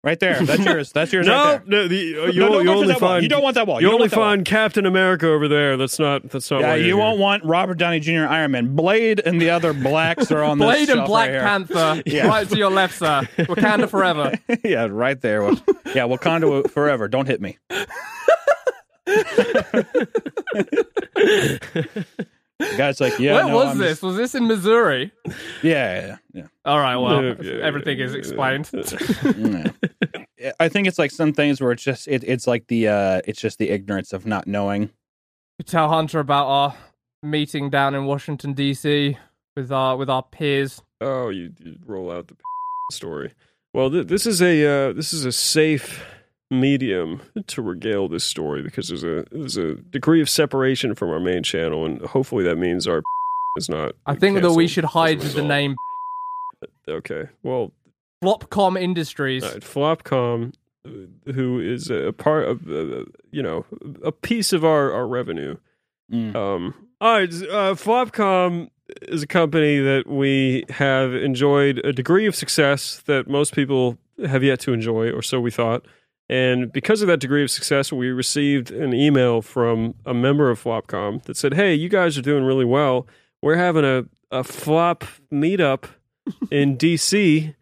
[0.03, 0.41] right there.
[0.41, 0.93] That's yours.
[0.93, 1.27] That's yours.
[1.27, 1.83] No, right there.
[1.83, 3.11] no, the, you, No, you don't only that wall.
[3.11, 3.81] find You don't want that wall.
[3.81, 4.25] You, You only want wall.
[4.31, 5.77] find Captain America over there.
[5.77, 6.29] That's not.
[6.31, 6.61] That's not.
[6.61, 7.05] Yeah, why you're you here.
[7.05, 8.27] won't want Robert Downey Jr.
[8.27, 8.75] Iron Man.
[8.75, 11.41] Blade and the other blacks are on this Blade and Black right.
[11.41, 12.29] Panther, Yeah.
[12.29, 13.23] right to your left, sir.
[13.39, 14.33] Wakanda forever.
[14.65, 15.43] yeah, right there.
[15.95, 17.09] Yeah, Wakanda forever.
[17.09, 17.59] Don't hit me.
[21.47, 23.89] the guy's like, yeah, Where no, was I'm this?
[23.93, 25.13] just- Was this in Missouri?
[25.27, 26.43] yeah, yeah, yeah.
[26.65, 28.69] All right, well, Yeah, yeah, everything yeah, is explained.
[28.73, 29.71] Yeah.
[30.59, 33.41] I think it's like some things where it's just it, it's like the uh it's
[33.41, 34.91] just the ignorance of not knowing.
[35.59, 36.75] We tell Hunter about our
[37.23, 39.19] meeting down in Washington D.C.
[39.57, 40.83] with our with our peers.
[41.01, 42.37] Oh, you, you roll out the
[42.93, 43.33] story.
[43.73, 46.05] Well, th- this is a uh, this is a safe
[46.51, 51.21] medium to regale this story because there's a there's a degree of separation from our
[51.21, 53.03] main channel, and hopefully that means our
[53.57, 53.93] is not.
[54.07, 55.77] I think that we should hide the name
[56.89, 57.73] Okay, well,
[58.23, 59.43] Flopcom Industries.
[59.43, 60.53] All right, Flopcom,
[60.85, 63.65] uh, who is a part of, uh, you know,
[64.05, 65.57] a piece of our, our revenue.
[66.13, 66.35] Mm.
[66.35, 68.71] Um, all right, uh, Flopcom
[69.03, 74.43] is a company that we have enjoyed a degree of success that most people have
[74.43, 75.87] yet to enjoy, or so we thought.
[76.29, 80.63] And because of that degree of success, we received an email from a member of
[80.63, 83.07] Flopcom that said, "Hey, you guys are doing really well.
[83.43, 85.87] We're having a a flop meetup
[86.51, 87.55] in DC.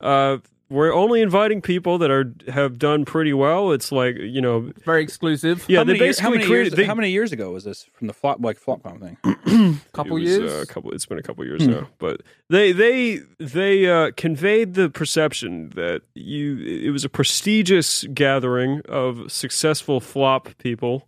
[0.00, 3.70] Uh, we're only inviting people that are have done pretty well.
[3.70, 5.64] It's like you know, Very exclusive.
[5.68, 6.64] yeah, how they many, year- basically how many created.
[6.72, 9.78] years, they- how many years ago was this from the flop like Flopcom thing?
[9.92, 10.52] Couple was, years.
[10.52, 10.90] uh, a couple.
[10.92, 16.02] It's been a couple years now, but they they they uh, conveyed the perception that
[16.16, 21.06] you it was a prestigious gathering of successful flop people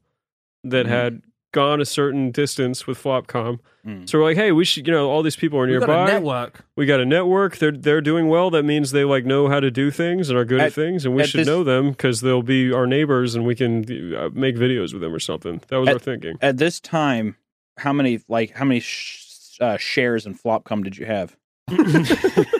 [0.63, 0.89] that Mhm.
[0.89, 3.59] had gone a certain distance with Flopcom.
[3.87, 4.09] Mm.
[4.09, 5.93] So we're like, hey, we should, you know, all these people are We've got a
[5.93, 6.13] nearby.
[6.13, 6.65] network.
[6.77, 7.57] We got a network.
[7.57, 8.51] They're they're doing well.
[8.51, 11.05] That means they like know how to do things and are good at, At- things,
[11.07, 14.29] and we should this- know them because they'll be our neighbors, and we can uh,
[14.33, 15.61] make videos with them or something.
[15.69, 16.37] That was At- our thinking.
[16.43, 17.37] At this time,
[17.79, 21.37] how many like how many sh- uh, shares in Flopcom did you have?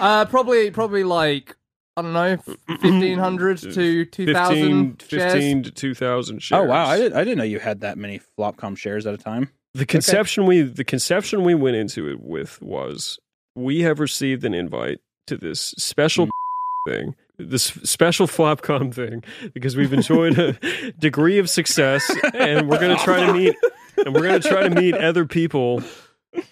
[0.00, 1.54] Uh, probably, probably like
[1.96, 2.36] I don't know,
[2.80, 5.32] fifteen hundred to two thousand 15, thousand shares.
[5.32, 6.62] 15 to two thousand shares.
[6.62, 9.18] Oh wow, I, did, I didn't know you had that many Flopcom shares at a
[9.18, 9.50] time.
[9.74, 13.18] The conception we the conception we went into it with was
[13.54, 16.30] we have received an invite to this special mm.
[16.88, 20.52] thing, this special Flopcom thing, because we've enjoyed a
[20.98, 23.54] degree of success, and we're going to try to meet
[23.98, 25.82] and we're going to try to meet other people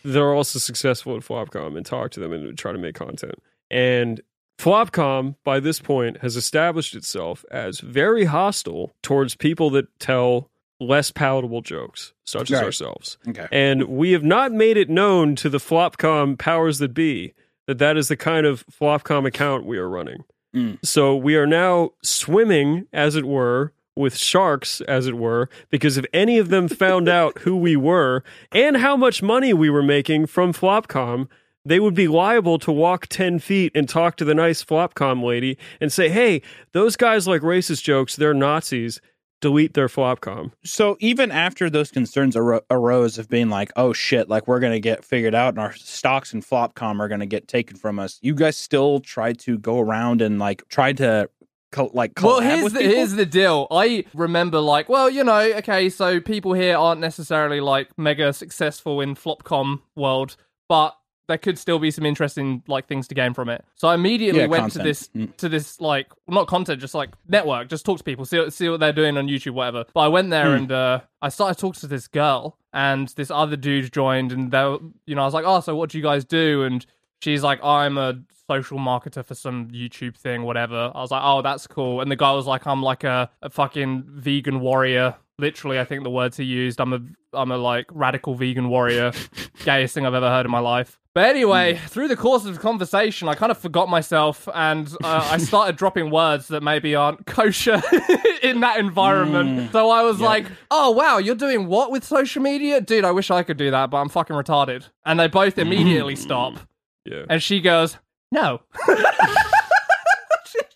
[0.05, 3.37] that are also successful at Flopcom and talk to them and try to make content.
[3.71, 4.21] And
[4.61, 11.11] Flopcom, by this point, has established itself as very hostile towards people that tell less
[11.11, 12.65] palatable jokes, such as Right.
[12.65, 13.17] ourselves.
[13.29, 13.47] Okay.
[13.51, 17.33] And we have not made it known to the Flopcom powers that be
[17.67, 20.25] that that is the kind of Flopcom account we are running.
[20.55, 20.79] Mm.
[20.85, 26.05] So we are now swimming, as it were, with sharks, as it were, because if
[26.13, 30.27] any of them found out who we were and how much money we were making
[30.27, 31.29] from Flopcom,
[31.65, 35.59] they would be liable to walk 10 feet and talk to the nice Flopcom lady
[35.81, 36.43] and say, hey,
[36.73, 39.01] those guys like racist jokes, they're Nazis.
[39.43, 40.53] Delete their Flopcom.
[40.65, 44.81] So even after those concerns aro- arose of being like, oh shit, like we're gonna
[44.81, 48.35] get figured out and our stocks and Flopcom are gonna get taken from us, you
[48.35, 51.31] guys still tried to go around and like try to
[51.73, 52.95] co- like collab Well, here's the, people?
[52.97, 53.67] here's the deal.
[53.71, 59.01] I remember, like, well, you know, okay, so people here aren't necessarily like mega successful
[59.01, 60.37] in Flopcom world,
[60.69, 60.97] but
[61.31, 63.65] there could still be some interesting like things to gain from it.
[63.77, 64.83] So I immediately Yeah, went content.
[64.83, 65.37] to this Mm.
[65.39, 68.69] to this like not content, just like network, just talk to people, see what- see
[68.69, 69.85] what they're doing on YouTube, whatever.
[69.95, 70.63] But I went there Hmm.
[70.65, 74.63] and uh, I started talking to this girl, and this other dude joined, and they,
[74.65, 76.63] were- you know, I was like, oh, so what do you guys do?
[76.65, 76.85] And
[77.21, 78.15] she's like, I'm a
[78.49, 80.91] social marketer for some YouTube thing, whatever.
[80.95, 82.01] I was like, oh, that's cool.
[82.01, 85.15] And the guy was like, I'm like a, a fucking vegan warrior.
[85.41, 86.81] Literally, I think the words he used.
[86.81, 87.01] I'm a
[87.33, 89.13] I'm a like radical vegan warrior,
[89.65, 91.01] gayest thing I've ever heard in my life.
[91.13, 91.87] But anyway, hmm.
[91.87, 95.77] through the course of the conversation, I kind of forgot myself and uh, I started
[95.77, 97.83] dropping words that maybe aren't kosher
[98.43, 99.67] in that environment.
[99.67, 99.73] Hmm.
[99.73, 103.05] So I was like, "Oh wow, you're doing what with social media, dude?
[103.05, 105.61] I wish I could do that, but I'm fucking retarded." And they both hmm.
[105.61, 106.59] immediately stop.
[107.05, 107.25] Yeah.
[107.29, 107.99] And she goes,
[108.31, 108.95] "No." she,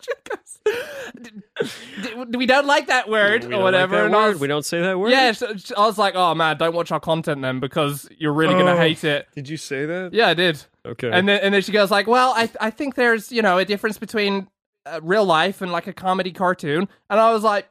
[0.01, 0.54] she goes, "D- d-
[2.37, 4.29] "We don't like that word or like whatever." that and I word.
[4.33, 5.11] was- We don't say that word.
[5.11, 8.53] yeah, so- I was like, "Oh man, don't watch our content then because you're really
[8.53, 8.77] gonna Oh.
[8.77, 10.13] hate it." Did you say that?
[10.13, 10.61] Yeah, I did.
[10.85, 11.09] Okay.
[11.11, 13.65] And then and then she goes like, "Well, I I think there's you know a
[13.65, 14.47] difference between
[14.85, 17.67] uh, real life and like a comedy cartoon." And I was like,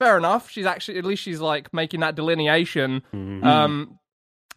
[0.00, 3.02] "Fair enough." She's actually at least she's like making that delineation.
[3.14, 3.44] Mhm.
[3.44, 3.98] Um,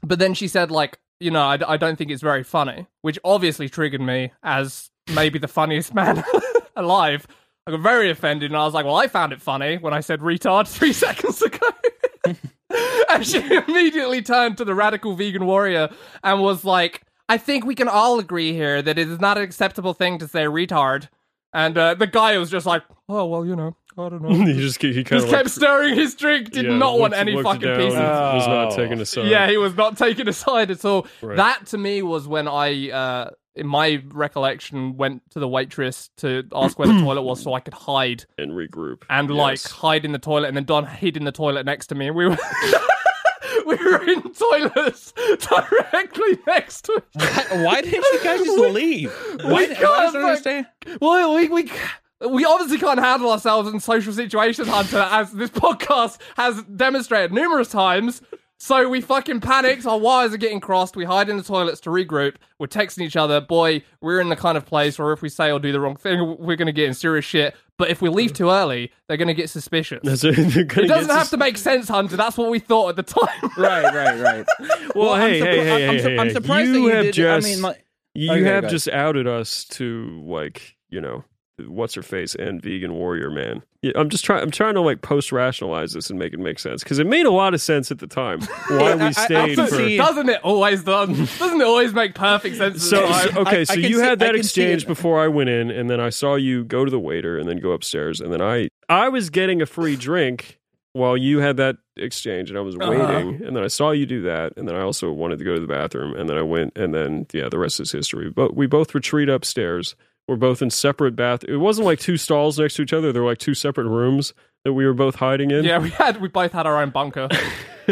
[0.04, 3.20] but then she said like, you know, I, I don't think it's very funny, which
[3.24, 6.24] obviously triggered me as maybe the funniest man
[6.76, 7.28] alive.
[7.72, 10.00] I got very offended, and I was like, "Well, I found it funny when I
[10.02, 11.68] said retard three seconds ago."
[13.10, 15.90] and she immediately turned to the radical vegan warrior
[16.24, 19.44] and was like, "I think we can all agree here that it is not an
[19.44, 21.08] acceptable thing to say retard."
[21.54, 24.54] And uh, the guy was just like, "Oh well, you know, I don't know." he
[24.60, 26.52] just he kind just of kept stirring his drink.
[26.52, 27.96] Did not want any fucking pieces.
[28.00, 28.76] Was not Oh.
[28.76, 29.28] taking a side.
[29.28, 31.08] Yeah, he was not taking a side at all.
[31.22, 31.36] Right.
[31.38, 36.44] That to me was when I, uh, in my recollection, went to the waitress to
[36.54, 39.72] ask where the toilet was so I could hide and regroup and like Yes.
[39.72, 40.48] hide in the toilet.
[40.48, 42.38] And then Don hid in the toilet next to me, and we were.
[43.66, 49.12] We were in toilets directly next to each Why, why didn't you guys just leave?
[49.44, 50.66] Why, why can't, does it like- stay?
[51.00, 51.72] Well, we we
[52.28, 57.70] we obviously can't handle ourselves in social situations, Hunter, as this podcast has demonstrated numerous
[57.70, 58.22] times.
[58.64, 59.88] So we fucking panicked.
[59.88, 60.96] Our wires are getting crossed.
[60.96, 62.36] We hide in the toilets to regroup.
[62.60, 63.42] We're texting each other.
[63.42, 65.96] Boy, we're in the kind of place where if we say or do the wrong
[65.96, 67.56] thing, we're going to get in serious shit.
[67.80, 70.02] But if we leave too early, they're going to get suspicious.
[70.04, 70.38] That's it.
[70.78, 72.18] It doesn't have sus- to make sense, Hunter.
[72.18, 73.50] That's what we thought at the time.
[73.58, 74.46] Right, right, right.
[74.96, 76.90] Well, I'm hey, surpri- hey, hey, I'm, hey, su- hey, I'm surprised you that you
[76.94, 77.14] have did.
[77.16, 81.24] just I mean, like, you Okay, have just outed us to like you know
[81.68, 83.64] what's her face and vegan warrior man.
[83.82, 84.44] Yeah, I'm just trying.
[84.44, 87.26] I'm trying to like post rationalize this and make it make sense because it made
[87.26, 89.76] a lot of sense at the time why I- we I- stayed I for.
[89.76, 91.14] see- doesn't it always done?
[91.14, 92.88] Doesn't it always make perfect sense?
[92.88, 95.28] So, at the so- okay, I- so I you see- had that exchange before I
[95.28, 98.22] went in, and then I saw you go to the waiter and then go upstairs,
[98.22, 100.60] and then I I was getting a free drink
[100.94, 102.92] while you had that exchange, and I was Uh-huh.
[102.92, 105.54] waiting, and then I saw you do that, and then I also wanted to go
[105.56, 108.30] to the bathroom, and then I went, and then yeah, the rest is history.
[108.30, 109.96] But we both retreat upstairs.
[110.28, 111.44] We're both in separate bath.
[111.44, 113.12] It wasn't like two stalls next to each other.
[113.12, 115.64] There were like two separate rooms that we were both hiding in.
[115.66, 117.28] Yeah, we had we both had our own bunker.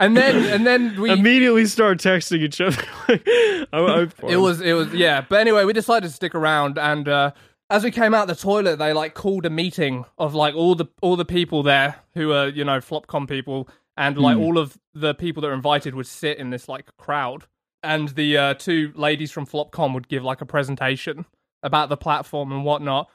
[0.00, 2.82] and then and then we Immediately start texting each other.
[3.08, 5.24] I, I, it was it was yeah.
[5.26, 7.30] But anyway, we decided to stick around and uh
[7.68, 10.86] as we came out the toilet, they like called a meeting of like all the
[11.02, 15.14] all the people there who are, you know, Flopcom people and like all of the
[15.14, 17.46] people that were invited would sit in this like crowd.
[17.86, 21.24] And the uh, two ladies from Flopcom would give like a presentation
[21.62, 23.08] about the platform and whatnot.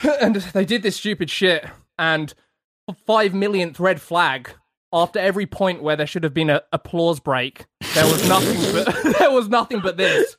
[0.20, 1.64] and they did this stupid shit
[1.98, 2.34] and
[3.06, 4.50] five millionth red flag
[4.92, 9.14] after every point where there should have been a applause break there was nothing but
[9.18, 10.36] there was nothing but this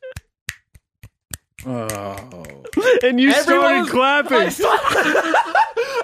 [1.69, 2.15] Oh.
[3.03, 4.65] and you Everyone started was- clapping.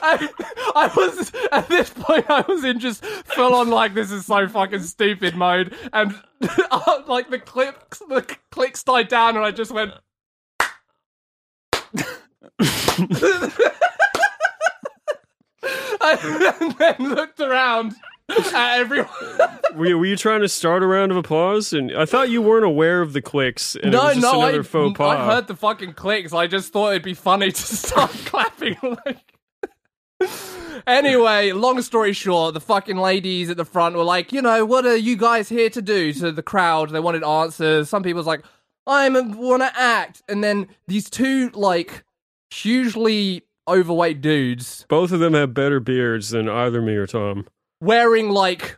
[0.05, 0.29] I,
[0.75, 4.47] I was at this point I was in just full on like this is so
[4.49, 6.13] fucking stupid mode and
[6.71, 9.93] uh, like the clicks the clicks died down and I just went
[16.01, 17.97] and then looked around at
[18.53, 19.09] Uh, everyone.
[19.75, 21.73] Were, were you trying to start a round of applause?
[21.73, 23.75] And I thought you weren't aware of the clicks.
[23.75, 25.17] And it no, no, I, faux pas.
[25.17, 26.31] I heard the fucking clicks.
[26.31, 28.77] I just thought it'd be funny to start clapping.
[28.81, 29.33] Like,
[30.85, 34.85] anyway, long story short, the fucking ladies at the front were like, you know, what
[34.85, 36.13] are you guys here to do?
[36.13, 37.89] To the crowd, they wanted answers.
[37.89, 38.43] Some people was like,
[38.85, 42.03] I'm want to act, and then these two like
[42.51, 47.47] hugely overweight dudes Both of them have better beards than either me or Tom.
[47.83, 48.77] Wearing like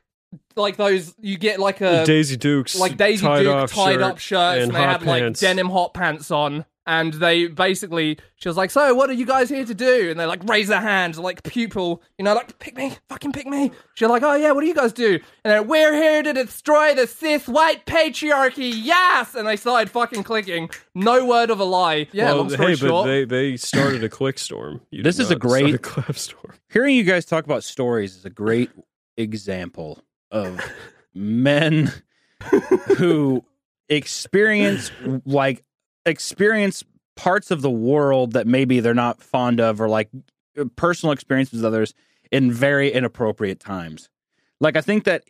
[0.56, 4.02] like those you get like a Daisy Dukes, like Daisy tied Duke off tied shirt
[4.02, 5.40] up shirts, and, and they hot had like pants.
[5.40, 9.50] denim hot pants on, and they basically she was like, "So, what are you guys
[9.50, 12.78] here to do?" And they like raise their hands, like pupil, you know, like pick
[12.78, 13.72] me, fucking pick me.
[13.96, 16.94] She's like, "Oh yeah, what do you guys do?" And then we're here to destroy
[16.96, 19.36] the cis white patriarchy, yes.
[19.36, 20.70] And they started fucking clicking.
[20.94, 22.08] No word of a lie.
[22.14, 22.92] Yeah, well, long story hey, short.
[22.92, 24.80] but they they started a click storm.
[24.90, 26.54] You This is a not great- start a clap storm.
[26.70, 28.70] Hearing you guys talk about stories is a great
[29.18, 30.00] example
[30.32, 30.60] of
[31.14, 31.92] men
[32.98, 33.44] who
[33.90, 34.92] experience
[35.26, 35.64] like
[36.06, 36.84] experience
[37.16, 40.10] parts of the world that maybe they're not fond of or like
[40.60, 41.94] uh, personal experiences with others
[42.32, 44.10] in very inappropriate times.
[44.60, 45.24] Like I think that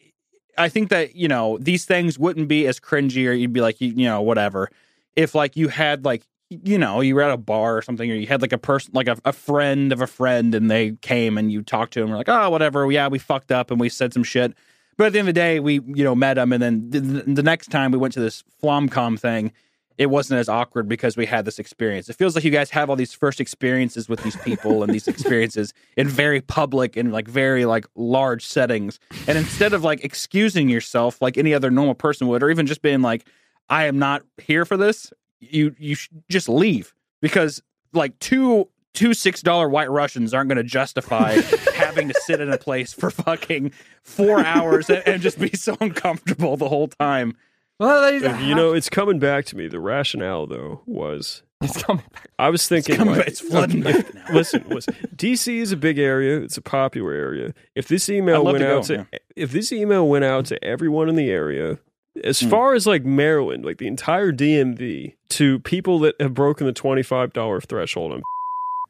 [0.58, 3.82] I think that, you know, these things wouldn't be as cringy or you'd be like,
[3.82, 4.70] you, you know, whatever.
[5.16, 8.16] If like you had like you know, you were at a bar or something, or
[8.16, 11.38] you had like a person, like a, a friend of a friend, and they came
[11.38, 13.90] and you talked to them, we're like, oh, whatever, yeah, we fucked up and we
[13.90, 14.54] said some shit.
[14.98, 17.00] But at the end of the day, we, you know, met them, and then the,
[17.00, 19.52] the next time we went to this Flomcom thing,
[19.98, 22.10] it wasn't as awkward because we had this experience.
[22.10, 25.08] It feels like you guys have all these first experiences with these people and these
[25.10, 29.00] experiences in very public and like very like large settings.
[29.28, 32.82] And instead of like excusing yourself like any other normal person would, or even just
[32.82, 33.26] being like,
[33.70, 37.62] I am not here for this, you you sh- just leave because
[37.94, 41.34] like two two six dollar white Russians aren't going to justify
[41.76, 43.72] having to sit in a place for fucking
[44.04, 47.36] four hours and, and just be so uncomfortable the whole time.
[47.80, 49.68] well, they, Uh, You know, it's coming back to me.
[49.68, 52.30] The rationale, though, was it's coming back.
[52.40, 54.26] I was thinking, coming like, back- it's flooding okay, back now.
[54.34, 54.94] listen, listen.
[55.16, 56.38] DC is a big area.
[56.40, 57.54] It's a popular area.
[57.76, 61.10] If this email went to go, out to, if this email went out to everyone
[61.10, 61.80] in the area,
[62.24, 62.50] as Hmm.
[62.50, 67.04] far as like Maryland, like the entire DMV, to people that have broken the twenty
[67.04, 68.22] five dollar threshold, on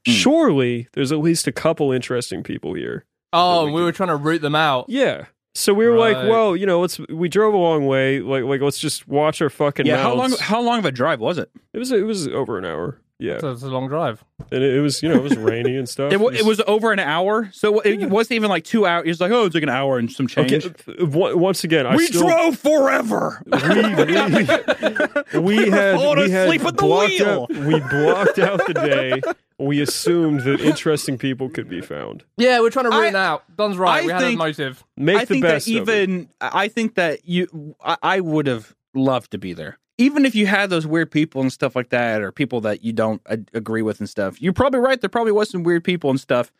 [0.05, 0.11] Hmm.
[0.11, 3.05] surely there's at least a couple interesting people here.
[3.33, 4.85] Oh, we we were trying to root them out.
[4.87, 5.25] Yeah.
[5.57, 6.27] So we were like, Right.
[6.29, 9.49] well, you know, let's we drove a long way, like like let's just watch our
[9.49, 11.49] fucking Yeah, how long how long of a drive was it?
[11.73, 12.99] It was it was over an hour.
[13.17, 14.25] Yeah, So it's a long drive.
[14.51, 16.11] and it, it was you know it was rainy and stuff.
[16.13, 18.07] It, wa- it was over an hour, so it Yeah.
[18.07, 19.05] wasn't even like two hours.
[19.05, 20.65] It was like, oh, it's like an hour and some change.
[20.65, 20.73] okay.
[21.05, 23.41] Once again, I we still, drove forever.
[23.45, 24.05] We, we,
[25.39, 27.47] we had we had at the blocked wheel.
[27.49, 29.21] out, we blocked out the day.
[29.57, 32.25] We assumed that interesting people could be found.
[32.35, 33.43] Yeah, we're trying to root I- it out.
[33.55, 34.03] Don's right.
[34.03, 34.83] I we had a motive.
[34.97, 35.93] Make I the think best that of it.
[36.09, 39.77] even I think that you I, I would have loved to be there.
[39.97, 42.91] Even if you had those weird people and stuff like that, or people that you
[42.93, 44.99] don't uh, agree with and stuff, you're probably right.
[44.99, 46.51] There probably was some weird people and stuff.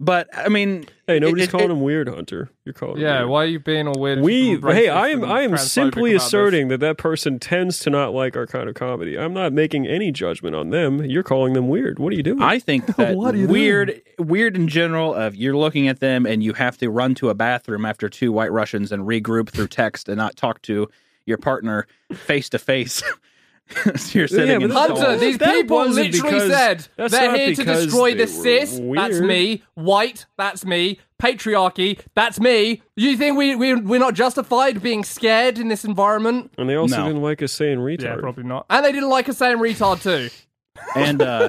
[0.00, 2.50] But I mean, Hey, nobody's it- calling it- him weird, Hunter.
[2.64, 3.28] You're calling him Yeah, weird.
[3.28, 4.22] why are you being a weird?
[4.22, 6.26] We racist hey, I am I am simply about this?
[6.26, 9.16] asserting that that person tends to not like our kind of comedy.
[9.16, 11.04] I'm not making any judgment on them.
[11.04, 12.00] You're calling them weird.
[12.00, 12.42] What are you doing?
[12.42, 15.14] I think that What are you weird, weird in general.
[15.14, 18.32] Of you're looking at them and you have to run to a bathroom after two
[18.32, 20.88] white Russians and regroup through text and not talk to
[21.26, 23.02] your partner face to face.
[23.96, 26.86] So You're sitting Yeah, in the that's- Hunter, these That people wasn't literally because- said
[26.96, 28.70] that's they're not here to because destroy they the were cis.
[28.72, 28.80] That's
[29.14, 29.24] weird.
[29.24, 29.62] me.
[29.72, 30.26] White.
[30.36, 30.98] That's me.
[31.20, 31.98] Patriarchy.
[32.14, 32.82] That's me.
[32.94, 36.52] You think we, we we're not justified being scared in this environment?
[36.58, 37.06] and they also No.
[37.06, 38.02] didn't like us saying retard.
[38.02, 38.66] Yeah, Probably not.
[38.68, 40.28] And they didn't like us saying retard too.
[40.94, 41.48] and uh,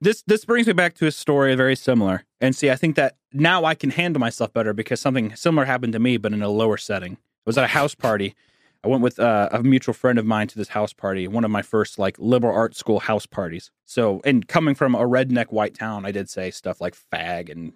[0.00, 2.22] this this brings me back to a story very similar.
[2.40, 5.94] And see, I think that now I can handle myself better because something similar happened
[5.94, 7.14] to me, but in a lower setting.
[7.14, 8.36] I was at a house party.
[8.82, 11.50] I went with uh, a mutual friend of mine to this house party, one of
[11.50, 13.70] my first like liberal arts school house parties.
[13.84, 17.72] So, and coming from a redneck white town, I did say stuff like fag and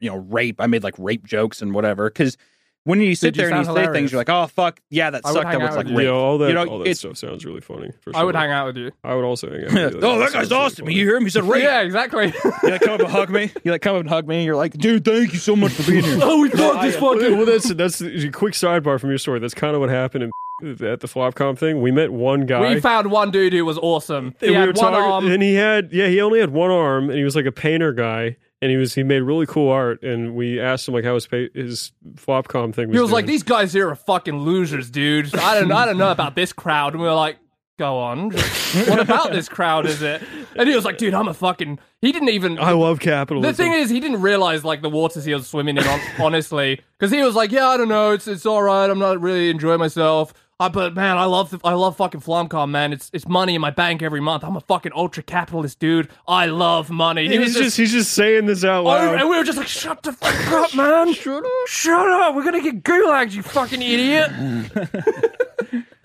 [0.00, 0.60] you know rape.
[0.60, 2.36] I made like rape jokes and whatever because.
[2.84, 4.80] When you sit Dude, you there and you sound say things, you're like, "Oh fuck,
[4.88, 6.04] yeah, that I sucked." hang That was like with.
[6.04, 7.90] Yeah, all that You know, all that stuff sounds really funny.
[8.00, 8.20] For sure.
[8.20, 8.90] I would hang out with you.
[9.04, 9.92] I would also hang out.
[9.92, 10.08] with you.
[10.08, 10.84] oh, that guy's really awesome.
[10.86, 10.96] funny.
[10.96, 11.24] You hear him?
[11.24, 11.62] He said rape.
[11.70, 12.32] Yeah, exactly.
[12.62, 13.52] You like come up and hug me.
[13.64, 14.36] You like come up and hug me.
[14.36, 16.18] And you're like, dude, thank you so much for being here.
[16.22, 19.40] oh, we No, I- well, that's that's a quick sidebar from your story.
[19.40, 20.30] That's kind of what happened in,
[20.86, 21.82] at the Flopcom thing.
[21.82, 22.74] We met one guy.
[22.74, 24.34] we found one dude who was awesome.
[24.40, 25.30] He and we had were one talking, arm.
[25.30, 27.92] and he had yeah, he only had one arm, and he was like a painter
[27.92, 30.02] guy, and he was he made really cool art.
[30.02, 32.96] And we asked him like how his pa- his Flopcom thing was.
[32.96, 35.34] He was like, "These guys here are fucking losers, dude.
[35.34, 37.38] I don't, I don't know about this crowd." And we were like,
[37.78, 38.30] "Go on.
[38.30, 39.86] what about this crowd?
[39.86, 40.22] Is it?"
[40.56, 42.58] And he was like, "Dude, I'm a fucking." He didn't even.
[42.58, 43.50] I love capitalism.
[43.50, 45.84] the thing is, he didn't realize like the waters he was swimming in.
[46.18, 48.12] Honestly, because he was like, "Yeah, I don't know.
[48.12, 48.88] It's it's all right.
[48.88, 52.92] I'm not really enjoying myself." Uh, but man, I love I love fucking Flomcom, man.
[52.92, 54.44] It's it's money in my bank every month.
[54.44, 56.08] I'm a fucking ultra capitalist, dude.
[56.28, 57.26] I love money.
[57.28, 59.18] He he's was just he's just saying this out Oh, loud.
[59.18, 61.12] and we were just like, shut the fuck up, man.
[61.20, 61.50] Shut up.
[61.66, 62.34] Shut up.
[62.34, 64.30] We're going to get gulags, you fucking idiot.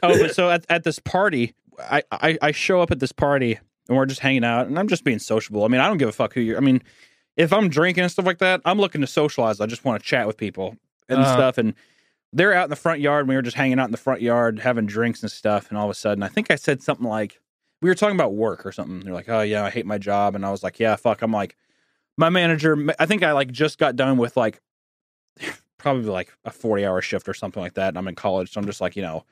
[0.04, 3.60] oh, but so at, at this party, I, I I show up at this party
[3.88, 5.64] and we're just hanging out, and I'm just being sociable.
[5.64, 6.58] I mean, I don't give a fuck who you're.
[6.58, 6.82] I mean,
[7.36, 9.60] if I'm drinking and stuff like that, I'm looking to socialize.
[9.60, 10.78] I just want to chat with people
[11.10, 11.34] and Uh-huh.
[11.34, 11.58] stuff.
[11.58, 11.74] And
[12.36, 13.22] they're out in the front yard.
[13.22, 15.70] And we were just hanging out in the front yard having drinks and stuff.
[15.70, 17.40] And all of a sudden, I think I said something like,
[17.82, 19.02] we were talking about work or something.
[19.02, 21.32] They're like, "Oh yeah, I hate my job," and I was like, "Yeah, fuck." I'm
[21.32, 21.56] like,
[22.18, 22.78] my manager.
[23.00, 24.62] I think I like just got done with like
[25.78, 27.90] probably like a 40 hour shift or something like that.
[27.90, 29.26] And I'm in college, so I'm just like, you know,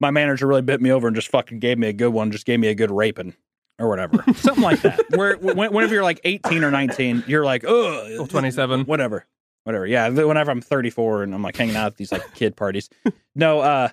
[0.00, 2.46] my manager really bit me over and just fucking gave me a good one, just
[2.46, 3.34] gave me a good raping
[3.78, 5.00] or whatever, something like that.
[5.10, 8.84] Where whenever you're like 18 or 19, you're like, oh, 27.
[8.84, 9.26] whatever,
[9.64, 9.86] whatever.
[9.86, 12.88] Yeah, whenever I'm 34 and I'm like hanging out at these like kid parties.
[13.36, 13.88] No, uh,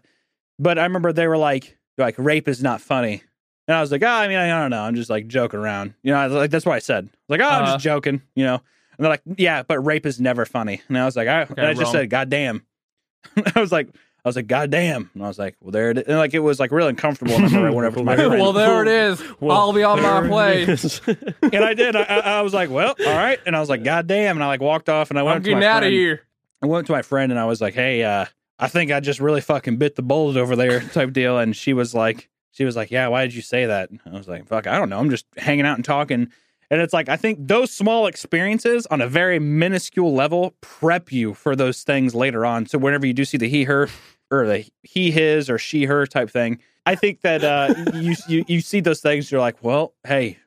[0.60, 3.24] but I remember they were like, like rape is not funny.
[3.68, 4.82] And I was like, oh, I mean, I don't know.
[4.84, 5.96] I'm just like joking around.
[6.04, 7.10] You know, I was like that's what I said.
[7.12, 7.74] I like, oh, I'm Uh-huh.
[7.74, 8.56] just joking, you know.
[8.56, 8.64] And
[9.06, 10.82] they're like, yeah, but rape is never funny.
[10.90, 11.92] And I was like, I, and I just wrong.
[11.94, 12.64] said, God damn.
[13.56, 13.90] I was like,
[14.24, 15.10] I was like, God damn.
[15.16, 16.04] And I was like, well, there it is.
[16.08, 17.34] And like, it was like really uncomfortable.
[17.34, 18.42] And I remember went over to my Well, friend.
[18.42, 19.24] well, there it is.
[19.40, 20.64] Well, I'll be on my there way.
[21.42, 21.96] and I did.
[21.96, 23.40] I, I, I was like, well, all right.
[23.46, 24.38] And I was like, God damn.
[24.38, 25.92] And I like walked off and I went I'm up to my getting out of
[25.92, 26.22] here.
[26.62, 28.26] I went to my friend and I was like, "Hey, uh,
[28.60, 31.40] I think I just really fucking bit the bullet over there," type deal.
[31.40, 34.12] And she was like, "She was like, yeah, why did you say that?" And I
[34.12, 35.00] was like, "Fuck, I don't know.
[35.00, 36.32] I'm just hanging out and talking."
[36.72, 41.34] And it's like I think those small experiences on a very minuscule level prep you
[41.34, 42.66] for those things later on.
[42.66, 43.90] So whenever you do see the he her
[44.32, 48.46] or the he his or she her type thing, I think that uh, you you
[48.48, 50.40] you see those things, you're like, well, hey.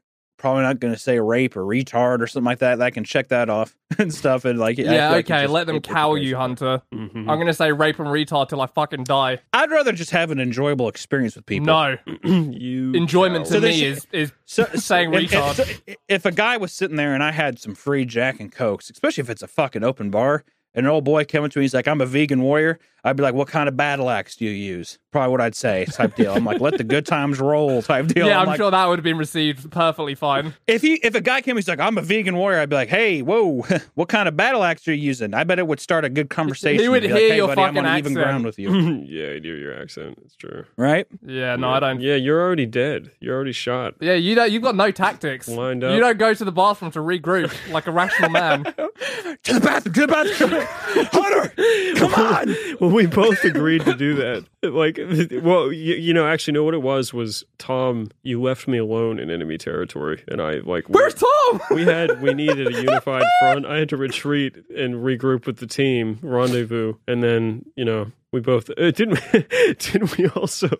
[0.44, 2.82] Probably not going to say rape or retard or something like that.
[2.82, 4.44] I can check that off and stuff.
[4.44, 6.82] And like, Yeah, like okay, let them it- it cow you, Hunter.
[6.92, 7.16] Mhm.
[7.30, 9.38] I'm gonna say rape and retard till I fucking die.
[9.54, 11.64] I'd rather just have an enjoyable experience with people.
[11.68, 15.58] No, you enjoyment to So me is is so, saying if, retard.
[15.60, 18.52] If, so if a guy was sitting there and I had some free Jack and
[18.52, 21.58] Cokes, especially if it's a fucking open bar, and an old boy came up to
[21.58, 24.36] me, he's like, "I'm a vegan warrior." I'd be like, "What kind of battle axe
[24.36, 26.34] do you use?" Probably what I'd say, type deal.
[26.34, 28.26] I'm like, "Let the good times roll," type deal.
[28.26, 30.54] yeah, I'm like, sure that would have been received perfectly fine.
[30.66, 32.88] If he if a guy came, he's like, "I'm a vegan warrior," I'd be like,
[32.88, 33.62] "Hey, whoa,
[33.94, 36.30] what kind of battle axe are you using?" I bet it would start a good
[36.30, 36.82] conversation.
[36.82, 38.24] He would Be like, hear hey, your buddy, I'm fucking on even accent.
[38.24, 38.70] ground with you,
[39.06, 40.18] yeah, I do your accent.
[40.24, 40.64] It's true.
[40.76, 41.06] right?
[41.24, 41.74] Yeah, no, yeah.
[41.76, 42.00] I don't.
[42.00, 43.10] Yeah, you're already dead.
[43.20, 43.94] You're already shot.
[44.00, 44.50] Yeah, you don't.
[44.50, 45.46] You've got no tactics.
[45.46, 45.94] Lined up.
[45.94, 48.64] You don't go to the bathroom to regroup like a rational man.
[49.44, 51.52] to the bathroom, to the bathroom, Hunter,
[52.00, 52.93] come on.
[52.94, 54.44] We both agreed to do that.
[54.64, 54.98] Like,
[55.44, 58.08] well, you, you know, actually, know what it was was Tom.
[58.22, 60.88] You left me alone in enemy territory, and I like.
[60.88, 61.60] we- Where's Tom?
[61.70, 63.66] we had we needed a unified front.
[63.66, 68.40] I had to retreat and regroup with the team, rendezvous, and then you know we
[68.40, 69.20] both uh, didn't
[69.78, 70.70] didn't we also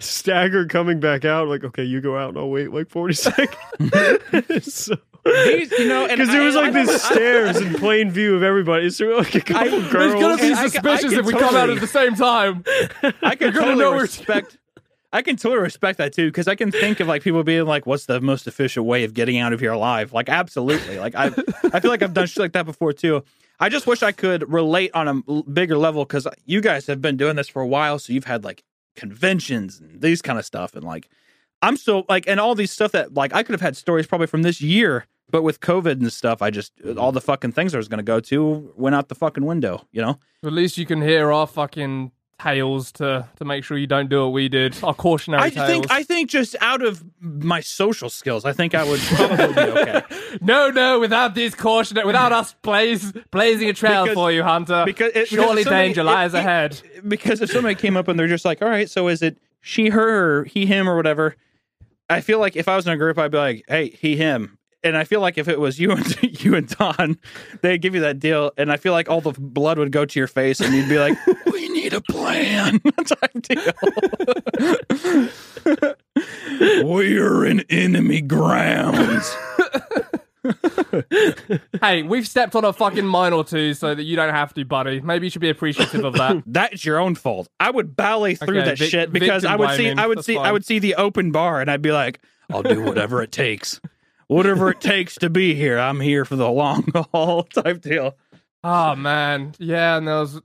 [0.00, 1.48] stagger coming back out?
[1.48, 4.74] Like, okay, you go out and I'll wait like forty seconds.
[4.74, 8.34] so, These, you know, because there I- was like I- these stairs in plain view
[8.36, 8.86] of everybody.
[8.86, 9.92] Is there like a couple I- girls?
[9.92, 12.14] There's gonna be And I I suspicious can if we come out at the same
[12.14, 12.64] time.
[13.22, 14.56] I can totally know respect.
[15.12, 17.84] I can totally respect that too because I can think of like people being like,
[17.84, 20.98] "What's the most efficient way of getting out of here alive?" Like, absolutely.
[20.98, 21.26] Like, I
[21.72, 23.22] I feel like I've done shit like that before too.
[23.58, 27.16] I just wish I could relate on a bigger level because you guys have been
[27.18, 28.62] doing this for a while, so you've had like
[28.94, 31.08] conventions and these kind of stuff, and like
[31.62, 34.26] I'm so like, and all these stuff that like I could have had stories probably
[34.26, 37.14] from this year, but with COVID and stuff, I just uh, all mm-hmm.
[37.14, 39.86] the fucking things I was going to go to went out the fucking window.
[39.92, 40.18] You know.
[40.44, 44.22] At least you can hear our fucking tales to to make sure you don't do
[44.22, 44.76] what we did.
[44.82, 45.68] Our cautionary I tales.
[45.68, 49.60] think I think just out of my social skills, I think I would probably be
[49.60, 50.02] okay.
[50.40, 54.84] no, no, without these cautionary, without us blaze, blazing a trail Because- for you, Hunter.
[54.84, 56.80] Because it, because surely somebody- danger lies it- ahead.
[57.06, 59.90] Because if somebody came up and they're just like, "All right, so is it she,
[59.90, 61.36] her, or he, him, or whatever?"
[62.10, 64.58] I feel like if I was in a group, I'd be like, "Hey, he, him."
[64.82, 67.18] And I feel like if it was you and you and Don,
[67.62, 70.18] they'd give you that deal, and I feel like all the blood would go to
[70.18, 71.16] your face, and you'd be like,
[71.52, 73.72] "We need a plan." type deal.
[76.84, 79.36] We're in enemy grounds.
[81.82, 84.64] hey, we've stepped on a fucking mine or two so that you don't have to,
[84.64, 85.00] buddy.
[85.00, 86.42] Maybe you should be appreciative of that.
[86.46, 87.48] That's your own fault.
[87.58, 89.90] I would ballet through Okay, that vic- shit because I would see.
[89.90, 92.20] I would That's see I would see the open bar and I'd be like,
[92.50, 93.80] I'll do whatever it takes.
[94.28, 95.78] Whatever it takes to be here.
[95.78, 98.16] I'm here for the long haul type deal.
[98.62, 99.96] oh man, yeah.
[99.96, 100.40] And there was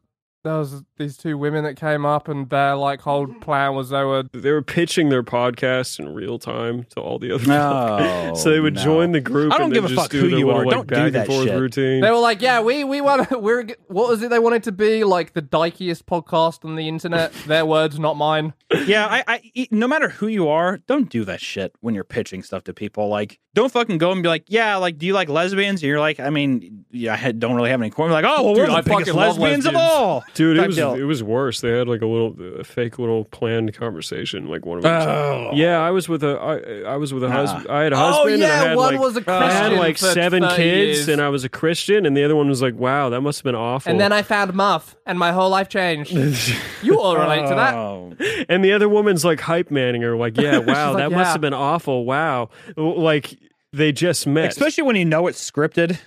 [0.46, 4.04] there was these two women that came up, and their like whole plan was they
[4.04, 8.38] were they were pitching their podcast in real time to all the other No, podcasts.
[8.44, 8.84] so they would no.
[8.84, 9.52] join the group.
[9.52, 10.64] I don't and give a fuck who you are.
[10.66, 11.60] Like, Don't do back that and forth shit.
[11.60, 12.02] routine.
[12.02, 15.04] They were like, yeah, we we want we're what was it they wanted to be
[15.04, 17.34] like the dykiest podcast on the internet.
[17.48, 18.54] Their words, not mine.
[18.86, 22.04] Yeah, I, I e- no matter who you are, don't do that shit when you're
[22.04, 23.10] pitching stuff to people.
[23.10, 25.82] Like, don't fucking go and be like, yeah, like, do you like lesbians?
[25.82, 27.90] And you're like, I mean, yeah, I don't really have any.
[27.98, 30.24] Like, oh, well, Dude, we're the I biggest fucking love lesbians, of all.
[30.36, 30.94] Dude, it was deal.
[30.94, 31.62] it was worse.
[31.62, 34.48] They had like a little a fake little planned conversation.
[34.48, 35.02] Like one of them.
[35.02, 35.50] said, Oh.
[35.54, 36.38] Yeah, I was with a
[36.86, 37.34] I, I was with a Nah.
[37.36, 37.68] husband.
[37.70, 38.34] I had a Oh husband.
[38.36, 39.44] and I yeah, had one like, was a Christian.
[39.44, 41.08] I had like seven kids, years.
[41.08, 43.44] and I was a Christian, and the other one was like, "Wow, that must have
[43.46, 46.12] been awful." And then I found Muff, and my whole life changed.
[46.84, 47.74] You all relate to that.
[47.86, 48.14] Oh.
[48.50, 51.32] and the other woman's like hype manning her, like, "Yeah, wow, like, that "Yeah." must
[51.32, 52.06] have been awful.
[52.06, 53.38] Wow, like
[53.74, 55.98] they just met." especially when you know it's scripted.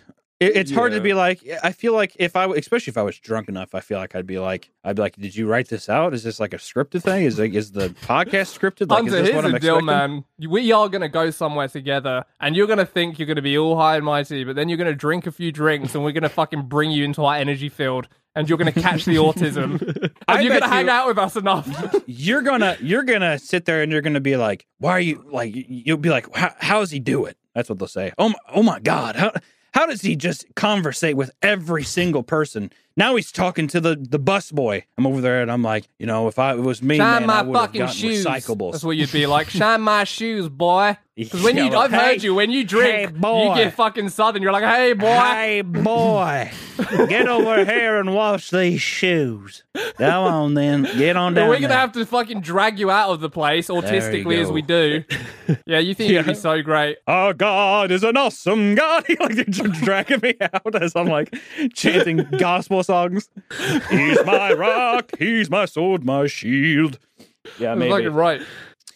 [0.41, 1.45] It, it's hard to be like.
[1.65, 4.27] I feel like if I, especially if I was drunk enough, I feel like I'd
[4.27, 6.15] be like, I'd be like, did you write this out?
[6.15, 7.25] Is this like a scripted thing?
[7.25, 8.89] Is like, is the podcast scripted?
[8.89, 9.87] Like, is this what I'm the deal, expecting?
[9.87, 10.25] man.
[10.49, 13.97] We are gonna go somewhere together, and you're gonna think you're gonna be all high
[13.97, 16.93] and mighty, but then you're gonna drink a few drinks, and we're gonna fucking bring
[16.93, 20.73] you into our energy field, and you're gonna catch the autism, and I you're gonna
[20.73, 21.69] hang out with us enough.
[22.07, 25.53] You're gonna, you're gonna sit there and you're gonna be like, why are you like?
[25.55, 27.37] You'll be like, how, how does he do it?
[27.55, 28.13] That's what they'll say.
[28.19, 29.33] Oh, my, oh my God, how
[29.75, 32.73] how does he just conversate with every single person?
[32.99, 34.85] Now he's talking to the the bus boy.
[34.99, 37.23] I'm over there and I'm like, you know, if I it was me, Shine man,
[37.23, 38.27] I my would have fucking gotten shoes.
[38.27, 38.73] recyclables.
[38.73, 39.49] That's what you'd be like.
[39.51, 40.97] Shine my shoes, boy.
[41.19, 42.33] Because when Yeah, you, like, I've heard you.
[42.33, 44.41] When you drink, hey, you get fucking southern.
[44.41, 45.07] You're like, hey, boy.
[45.09, 46.53] Hey, boy,
[47.09, 49.65] get over here and wash these shoes.
[49.97, 50.85] Come on, then.
[50.97, 51.49] Get on But down.
[51.49, 51.77] we're gonna there.
[51.79, 55.03] have to fucking drag you out of the place, autistically as we do.
[55.67, 56.99] Yeah, you think you'd be so great.
[57.07, 59.05] Our God is an awesome God.
[59.09, 61.35] He like they're just dragging me out as I'm like
[61.75, 63.29] chanting gospel songs.
[63.91, 65.13] He's my rock.
[65.19, 66.99] He's my sword, my shield.
[67.59, 67.91] Yeah, maybe.
[67.91, 68.41] fucking right.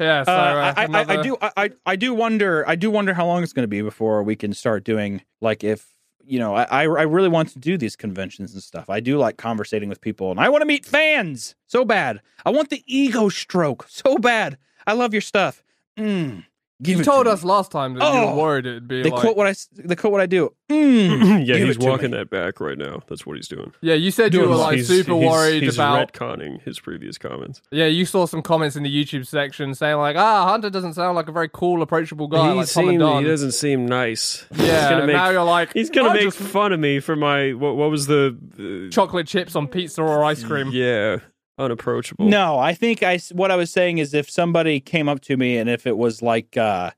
[0.01, 3.12] Yeah, so Uh, uh, I, I, I do I, I do wonder I do wonder
[3.14, 6.55] how long it's going to be before we can start doing like if you know
[6.55, 8.88] I I I really want to do these conventions and stuff.
[8.90, 12.20] I do like conversating with people and I want to meet fans so bad.
[12.45, 14.57] I want the ego stroke so bad.
[14.86, 15.62] I love your stuff.
[15.99, 16.45] Mm,
[16.83, 17.49] give You told to us me.
[17.51, 19.20] last time that you Oh, were worried it'd be They like.
[19.20, 20.53] quote what I s- they quote what I do.
[20.70, 22.16] Mm, yeah, he's walking me.
[22.18, 23.03] that back right now.
[23.09, 23.72] That's what he's doing.
[23.83, 26.12] yeah, you said you were like he's, super he's- worried he's about.
[26.12, 27.61] retconning his previous comments.
[27.70, 31.14] Yeah, you saw some comments in the YouTube section saying like, "Ah, Hunter doesn't sound
[31.16, 34.47] like a very cool, approachable guy he, like seemed, he doesn't seem nice.
[34.55, 37.01] yeah, he's gonna make now you're like, he's gonna "I make just- fun of me
[37.01, 37.76] for my what?
[37.76, 38.37] What was the?
[38.57, 40.70] the chocolate chips on pizza or ice cream.
[40.72, 41.18] yeah,
[41.59, 42.26] unapproachable.
[42.26, 45.57] No, I think I what I was saying is if somebody came up to me
[45.57, 46.90] and if it was like uh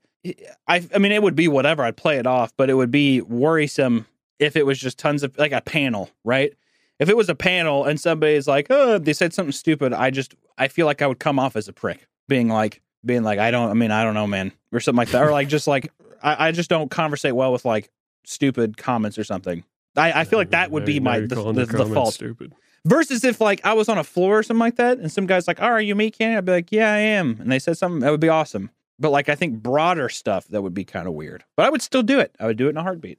[0.67, 3.21] I I mean it would be whatever I'd play it off, but it would be
[3.21, 4.07] worrisome
[4.39, 6.53] if it was just tons of like a panel, right?
[6.99, 10.33] If it was a panel and somebody's like, "Oh, they said something stupid," I just
[10.57, 13.51] I feel like I would come off as a prick, being like being like, "I
[13.51, 15.91] don't I mean, I don't know, man." Or something like that or like just like
[16.23, 17.89] I, I just don't conversate well with like
[18.23, 19.63] stupid comments or something.
[19.97, 22.13] I, I feel like that would be my the, the, the the fault.
[22.13, 22.53] Stupid.
[22.85, 25.47] Versus if like I was on a floor or something like that, and some guy's
[25.47, 27.77] like, "Oh, are you me, Kenny?" I'd be like, "Yeah, I am," and they said
[27.77, 28.69] something that would be awesome.
[28.99, 31.43] But like, I think broader stuff that would be kind of weird.
[31.57, 32.35] But I would still do it.
[32.39, 33.17] I would do it in a heartbeat.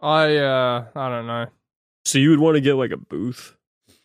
[0.00, 1.46] I uh, I don't know.
[2.04, 3.56] So you would want to get like a booth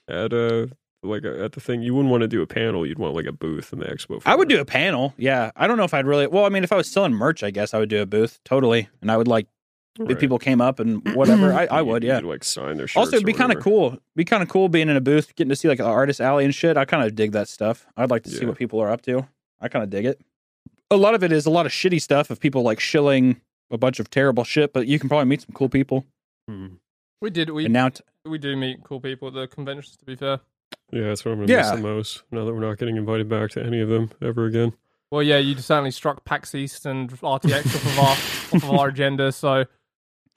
[0.08, 0.70] at a
[1.04, 1.82] like a, at the thing.
[1.84, 2.86] You wouldn't want to do a panel.
[2.86, 4.22] You'd want like a booth in the expo.
[4.26, 4.58] I would floor.
[4.58, 5.14] do a panel.
[5.18, 6.28] Yeah, I don't know if I'd really.
[6.28, 8.40] Well, I mean, if I was selling merch, I guess I would do a booth
[8.44, 9.48] totally, and I would like
[10.08, 11.52] if people came up and whatever.
[11.54, 12.18] I, I would, yeah.
[12.20, 12.98] you'd, like sign their shirts.
[12.98, 13.98] Also, it'd be kind of cool.
[14.16, 16.46] Be kind of cool being in a booth, getting to see like the artist alley
[16.46, 16.78] and shit.
[16.78, 17.86] I kind of dig that stuff.
[17.98, 18.48] I'd like to see Yeah.
[18.48, 19.28] what people are up to.
[19.60, 20.22] I kind of dig it.
[20.92, 23.42] A lot of it is a lot of shitty stuff of people like shilling
[23.72, 26.06] a bunch of terrible shit, but you can probably meet some cool people.
[26.48, 26.68] Hmm.
[27.22, 29.98] We did we and now, t- we do meet cool people at the conventions.
[29.98, 30.40] To be fair,
[30.92, 31.62] Yeah, that's what I'm gonna Yeah.
[31.62, 32.24] miss the most.
[32.32, 34.74] Now that we're not getting invited back to any of them ever again.
[35.12, 38.88] well, yeah, you certainly struck PAX East and RTX off of our off of our
[38.88, 39.32] agenda.
[39.32, 39.68] So then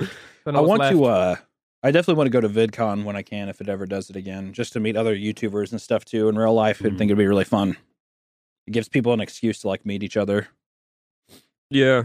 [0.47, 0.97] I what's want left?
[0.97, 1.05] to.
[1.05, 1.37] uh
[1.85, 4.15] I definitely want to go to VidCon when I can, if it ever does it
[4.15, 6.81] again, just to meet other YouTubers and stuff too in real life.
[6.81, 6.99] I Mhm.
[6.99, 7.77] think it'd be really fun.
[8.69, 10.47] It gives people an excuse to like meet each other.
[11.71, 12.05] Yeah,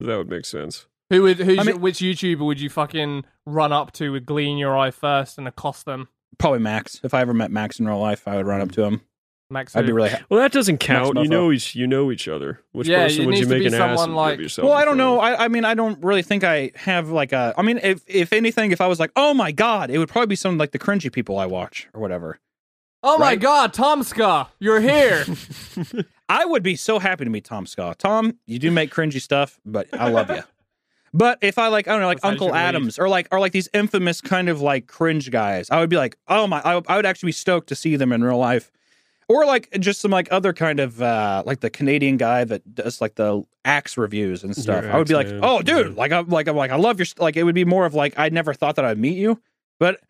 [0.00, 0.86] that would make sense.
[1.10, 4.24] Who would who's I your- mean- which YouTuber would you fucking run up to with
[4.26, 6.08] glee in your eye first and accost them?
[6.38, 7.00] Probably Max.
[7.02, 9.00] If I ever met Max in real life, I would run up to him.
[9.52, 9.94] Max, I'd be who?
[9.94, 10.10] really.
[10.28, 11.16] Well, that doesn't count.
[11.18, 11.74] You know each.
[11.74, 12.60] You know each other.
[12.72, 14.66] Which Yeah, person would you make be an ass someone of like- yourself?
[14.66, 15.20] Well, I don't know.
[15.20, 17.54] I, I mean, I don't really think I have like a.
[17.56, 20.26] I mean, if if anything, if I was like, oh my god, it would probably
[20.28, 22.40] be some like the cringy people I watch or whatever.
[23.04, 23.34] Oh my?
[23.36, 25.24] God, TomSka, you're here.
[26.28, 27.98] I would be so happy to meet Tom Scott.
[27.98, 30.42] Tom, you do make cringy stuff, but I love you.
[31.14, 32.60] But if I like, I don't know, like That's Uncle should lead.
[32.60, 35.98] Adams or like or like these infamous kind of like cringe guys, I would be
[35.98, 38.72] like, oh my, I, I would actually be stoked to see them in real life.
[39.32, 43.00] Or like just some like other kind of uh like the Canadian guy that does
[43.00, 44.84] like the axe reviews and stuff.
[44.84, 45.40] Yeah, I would be like, Man.
[45.42, 47.20] oh dude, like I'm like I'm like I love your st-.
[47.20, 49.40] like it would be more of like I never thought that I'd meet you,
[49.78, 50.00] but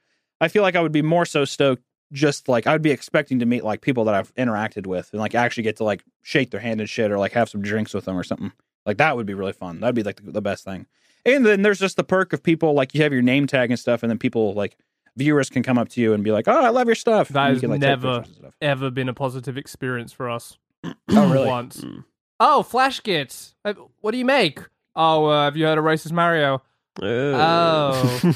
[0.41, 3.39] I feel like I would be more so stoked just like I would be expecting
[3.39, 6.51] to meet like people that I've interacted with and like actually get to like shake
[6.51, 8.53] their hand and shit or like have some drinks with them or something.
[8.85, 9.81] Like that would be really fun.
[9.81, 10.87] That'd be like the, the best thing.
[11.25, 13.79] And then there's just the perk of people like you have your name tag and
[13.79, 14.77] stuff, and then people like
[15.17, 17.45] viewers can come up to you and be like, "Oh, I love your stuff." That
[17.47, 18.55] And has can, like, never- pictures and stuff.
[18.61, 20.59] Ever been a positive experience for us?
[21.11, 21.47] Oh, really?
[21.47, 21.81] Once.
[21.81, 22.05] Mm.
[22.41, 23.55] Oh, Flashgitz.
[23.65, 24.59] Uh, What do you make?
[24.97, 26.63] Oh, uh, have you heard of Racist Mario?
[27.01, 28.33] Oh.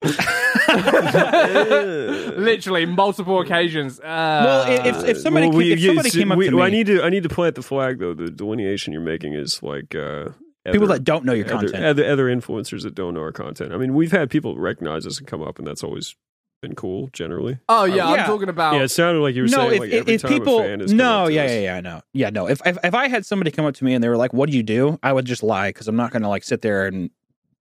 [2.38, 3.98] Literally multiple occasions.
[4.00, 6.62] Uh, Well, if- if somebody Well, came- if somebody see, came up we- to me-
[6.62, 8.14] I need to I need to plant the flag though.
[8.14, 10.30] The delineation you're making is like uh,
[10.72, 11.84] People other- that don't know your other, content.
[11.84, 13.72] Other, other influencers that don't know our content.
[13.72, 16.16] I mean, we've had people recognize us and come up, and that's always
[16.60, 17.08] been cool.
[17.12, 18.06] Generally, oh yeah, Yeah.
[18.08, 18.74] I'm talking about.
[18.74, 18.82] yeah.
[18.82, 20.62] It sounded like you were no, saying if, like if, every if time people, a
[20.64, 22.48] fan has come no, yeah, yeah, yeah, I know, yeah, no.
[22.48, 24.50] If, if if I had somebody come up to me and they were like, "What
[24.50, 26.86] do you do?" I would just lie because I'm not going to like sit there
[26.86, 27.10] and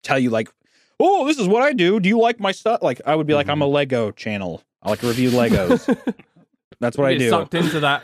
[0.03, 0.49] tell you like,
[0.99, 1.99] "Oh, this is what I do.
[1.99, 3.73] Do you like my stuff?" Like I would be like, "I'm a mm-hmm.
[3.75, 4.63] Lego channel.
[4.81, 6.13] I like to review Legos.
[6.79, 8.03] That's what I Get do." sucked into that.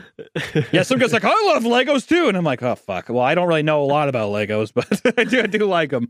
[0.72, 3.36] Yeah, some guys like, "I love Legos too," and I'm like, "Oh fuck." Well, I
[3.36, 6.10] don't really know a lot about Legos, but I do I do like them.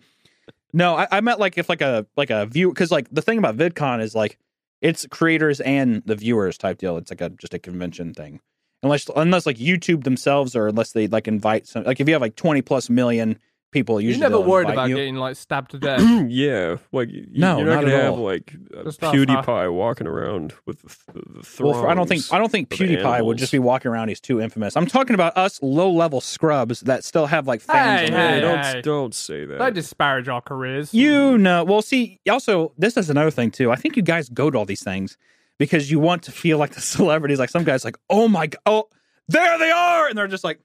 [0.73, 3.37] No, I, I meant like if like a like a view because like the thing
[3.37, 4.37] about VidCon is like
[4.81, 6.97] it's creators and the viewers type deal.
[6.97, 8.39] It's like a just a convention thing.
[8.81, 12.21] Unless unless like YouTube themselves or unless they like invite some like if you have
[12.21, 13.39] like twenty plus million
[13.73, 14.95] people, You're usually never they'll worried invite about you.
[14.95, 16.01] getting like stabbed to death.
[16.29, 18.19] yeah, like y- No, you're not, not gonna at have all.
[18.23, 18.55] like
[18.85, 22.51] Just not PewDiePie walking around with the, the Well, for, I don't think I don't
[22.51, 24.07] think of PewDiePie would just be walking around.
[24.07, 24.77] He's too infamous.
[24.77, 28.01] I'm talking about us low level scrubs that still have like fans.
[28.01, 28.81] Hey, on Hey, their- hey, don't hey.
[28.81, 29.57] don't say that.
[29.57, 30.93] Don't disparage our careers.
[30.93, 33.71] You know, well, see, also, this is another thing too.
[33.71, 35.17] I think you guys go to all these things
[35.57, 37.39] because you want to feel like the celebrities.
[37.39, 38.89] Like some guys, like, oh my god, oh,
[39.29, 40.59] there they are, and they're just like,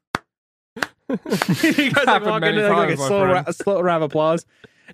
[1.08, 4.02] you guys like Happened walk into like, a times, my slow, ra- a slow round
[4.04, 4.44] of applause,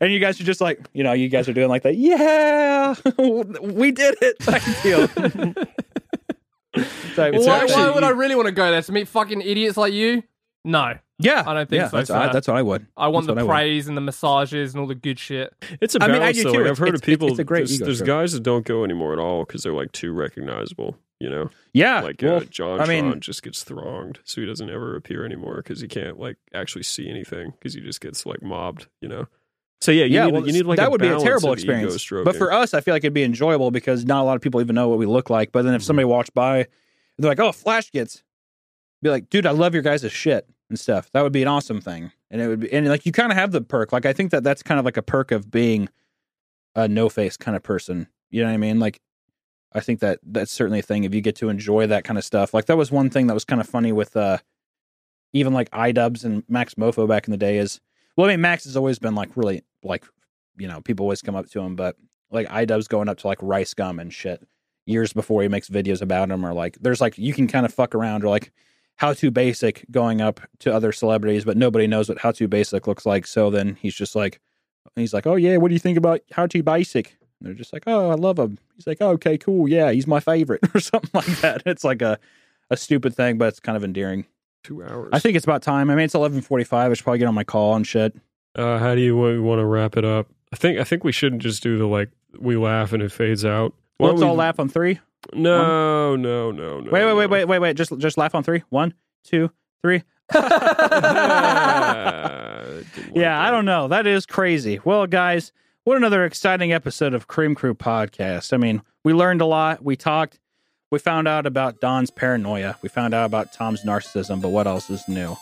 [0.01, 1.97] and you guys are just like, you know, you guys are doing like that.
[1.97, 4.39] Yeah, we did it.
[4.41, 5.09] Type deal.
[7.15, 9.41] Type- It's why, actually- why would I really want to go there to meet fucking
[9.43, 10.23] idiots like you?
[10.65, 12.11] No, yeah, I don't think yeah, so, That's.
[12.11, 12.87] I, that's what I would.
[12.97, 13.61] I want That's the what I would.
[13.69, 15.53] praise and the massages and all the good shit.
[15.81, 16.69] It's a balance mean, I do too.
[16.69, 17.29] I've heard it's- of people.
[17.29, 19.75] it's a great there's, ego there's guys that don't go anymore at all because they're
[19.75, 20.97] like too recognizable.
[21.21, 24.71] You know, Yeah, like well, uh, John I mean- just gets thronged, so he doesn't
[24.71, 28.43] ever appear anymore because he can't like actually see anything because he just gets like
[28.43, 28.87] mobbed.
[29.01, 29.27] You know.
[29.81, 32.09] So yeah, you yeah, need, well, you need like that would be a terrible experience.
[32.09, 34.61] But for us, I feel like it'd be enjoyable because not a lot of people
[34.63, 35.51] even know what we look like.
[35.53, 35.87] But then if Mhm.
[35.87, 36.69] somebody walks by,
[37.19, 38.23] they're like, "Oh, Flashgitz,"
[39.03, 41.49] be like, "Dude, I love your guys' as shit and stuff." That would be an
[41.49, 43.93] awesome thing, and it would be, and like you kind of have the perk.
[43.93, 45.89] Like I think that that's kind of like a perk of being
[46.77, 48.07] a no face kind of person.
[48.31, 48.79] You know what I mean?
[48.79, 49.01] Like
[49.75, 52.25] I think that that's certainly a thing if you get to enjoy that kind of
[52.25, 52.55] stuff.
[52.55, 54.39] Like that was one thing that was kind of funny with uh
[55.33, 57.81] even like iDubbbz and Maxmoefoe back in the day is
[58.17, 60.05] well, I mean Max has always been like really like
[60.57, 61.97] you know, people always come up to him, but
[62.31, 64.47] like iDubbbz going up to like RiceGum and shit
[64.87, 67.75] years before he makes videos about him, or like there's like you can kind of
[67.75, 68.53] fuck around, or like
[69.01, 73.27] HowToBasic going up to other celebrities, but nobody knows what HowToBasic looks like.
[73.27, 74.41] So then he's just like,
[74.95, 77.09] he's like, oh yeah, what do you think about HowToBasic?
[77.45, 78.57] And they're just like, oh, I love him.
[78.75, 81.63] He's like, oh, okay, cool, yeah, he's my favorite, or something like that.
[81.67, 82.19] It's like a
[82.71, 84.25] a stupid thing, but it's kind of endearing.
[84.63, 85.11] two hours.
[85.13, 85.91] I think it's about time.
[85.91, 86.91] I mean, it's eleven forty five.
[86.91, 88.17] I should probably get on my call and shit.
[88.57, 90.29] Uh, how do you want to wrap it up?
[90.53, 93.45] I think I think we shouldn't just do the like we laugh and it fades
[93.45, 93.75] out.
[93.99, 95.01] Why Let's don't all laugh on three.
[95.35, 96.91] No, no, no, no.
[96.91, 97.77] Wait, wait, wait, wait, wait, wait.
[97.77, 98.63] Just just laugh on three.
[98.71, 99.51] One, two,
[99.83, 100.03] three.
[100.35, 103.89] Ah, it didn't work Yeah, I don't know.
[103.89, 104.81] That is crazy.
[104.85, 105.53] Well, guys,
[105.85, 108.53] what another exciting episode of Cream Crew podcast.
[108.53, 109.85] I mean, we learned a lot.
[109.85, 110.41] We talked.
[110.91, 112.77] We found out about Don's paranoia.
[112.83, 114.41] We found out about Tom's narcissism.
[114.41, 115.37] But what else is new?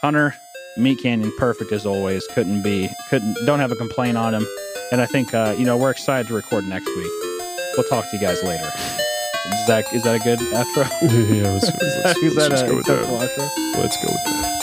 [0.00, 0.34] Hunter,
[0.78, 2.26] MeatCanyon, perfect as always.
[2.28, 2.88] Couldn't be.
[3.08, 3.36] Couldn't.
[3.46, 4.46] Don't have a complaint on him.
[4.90, 7.10] And I think uh, you know we're excited to record next week.
[7.76, 8.66] We'll talk to you guys later.
[8.66, 10.88] Is that is that a good outro?
[11.42, 13.04] yeah, let's, let's, let's, is that just a go with that.
[13.04, 13.78] outro?
[13.78, 14.55] Let's go with that.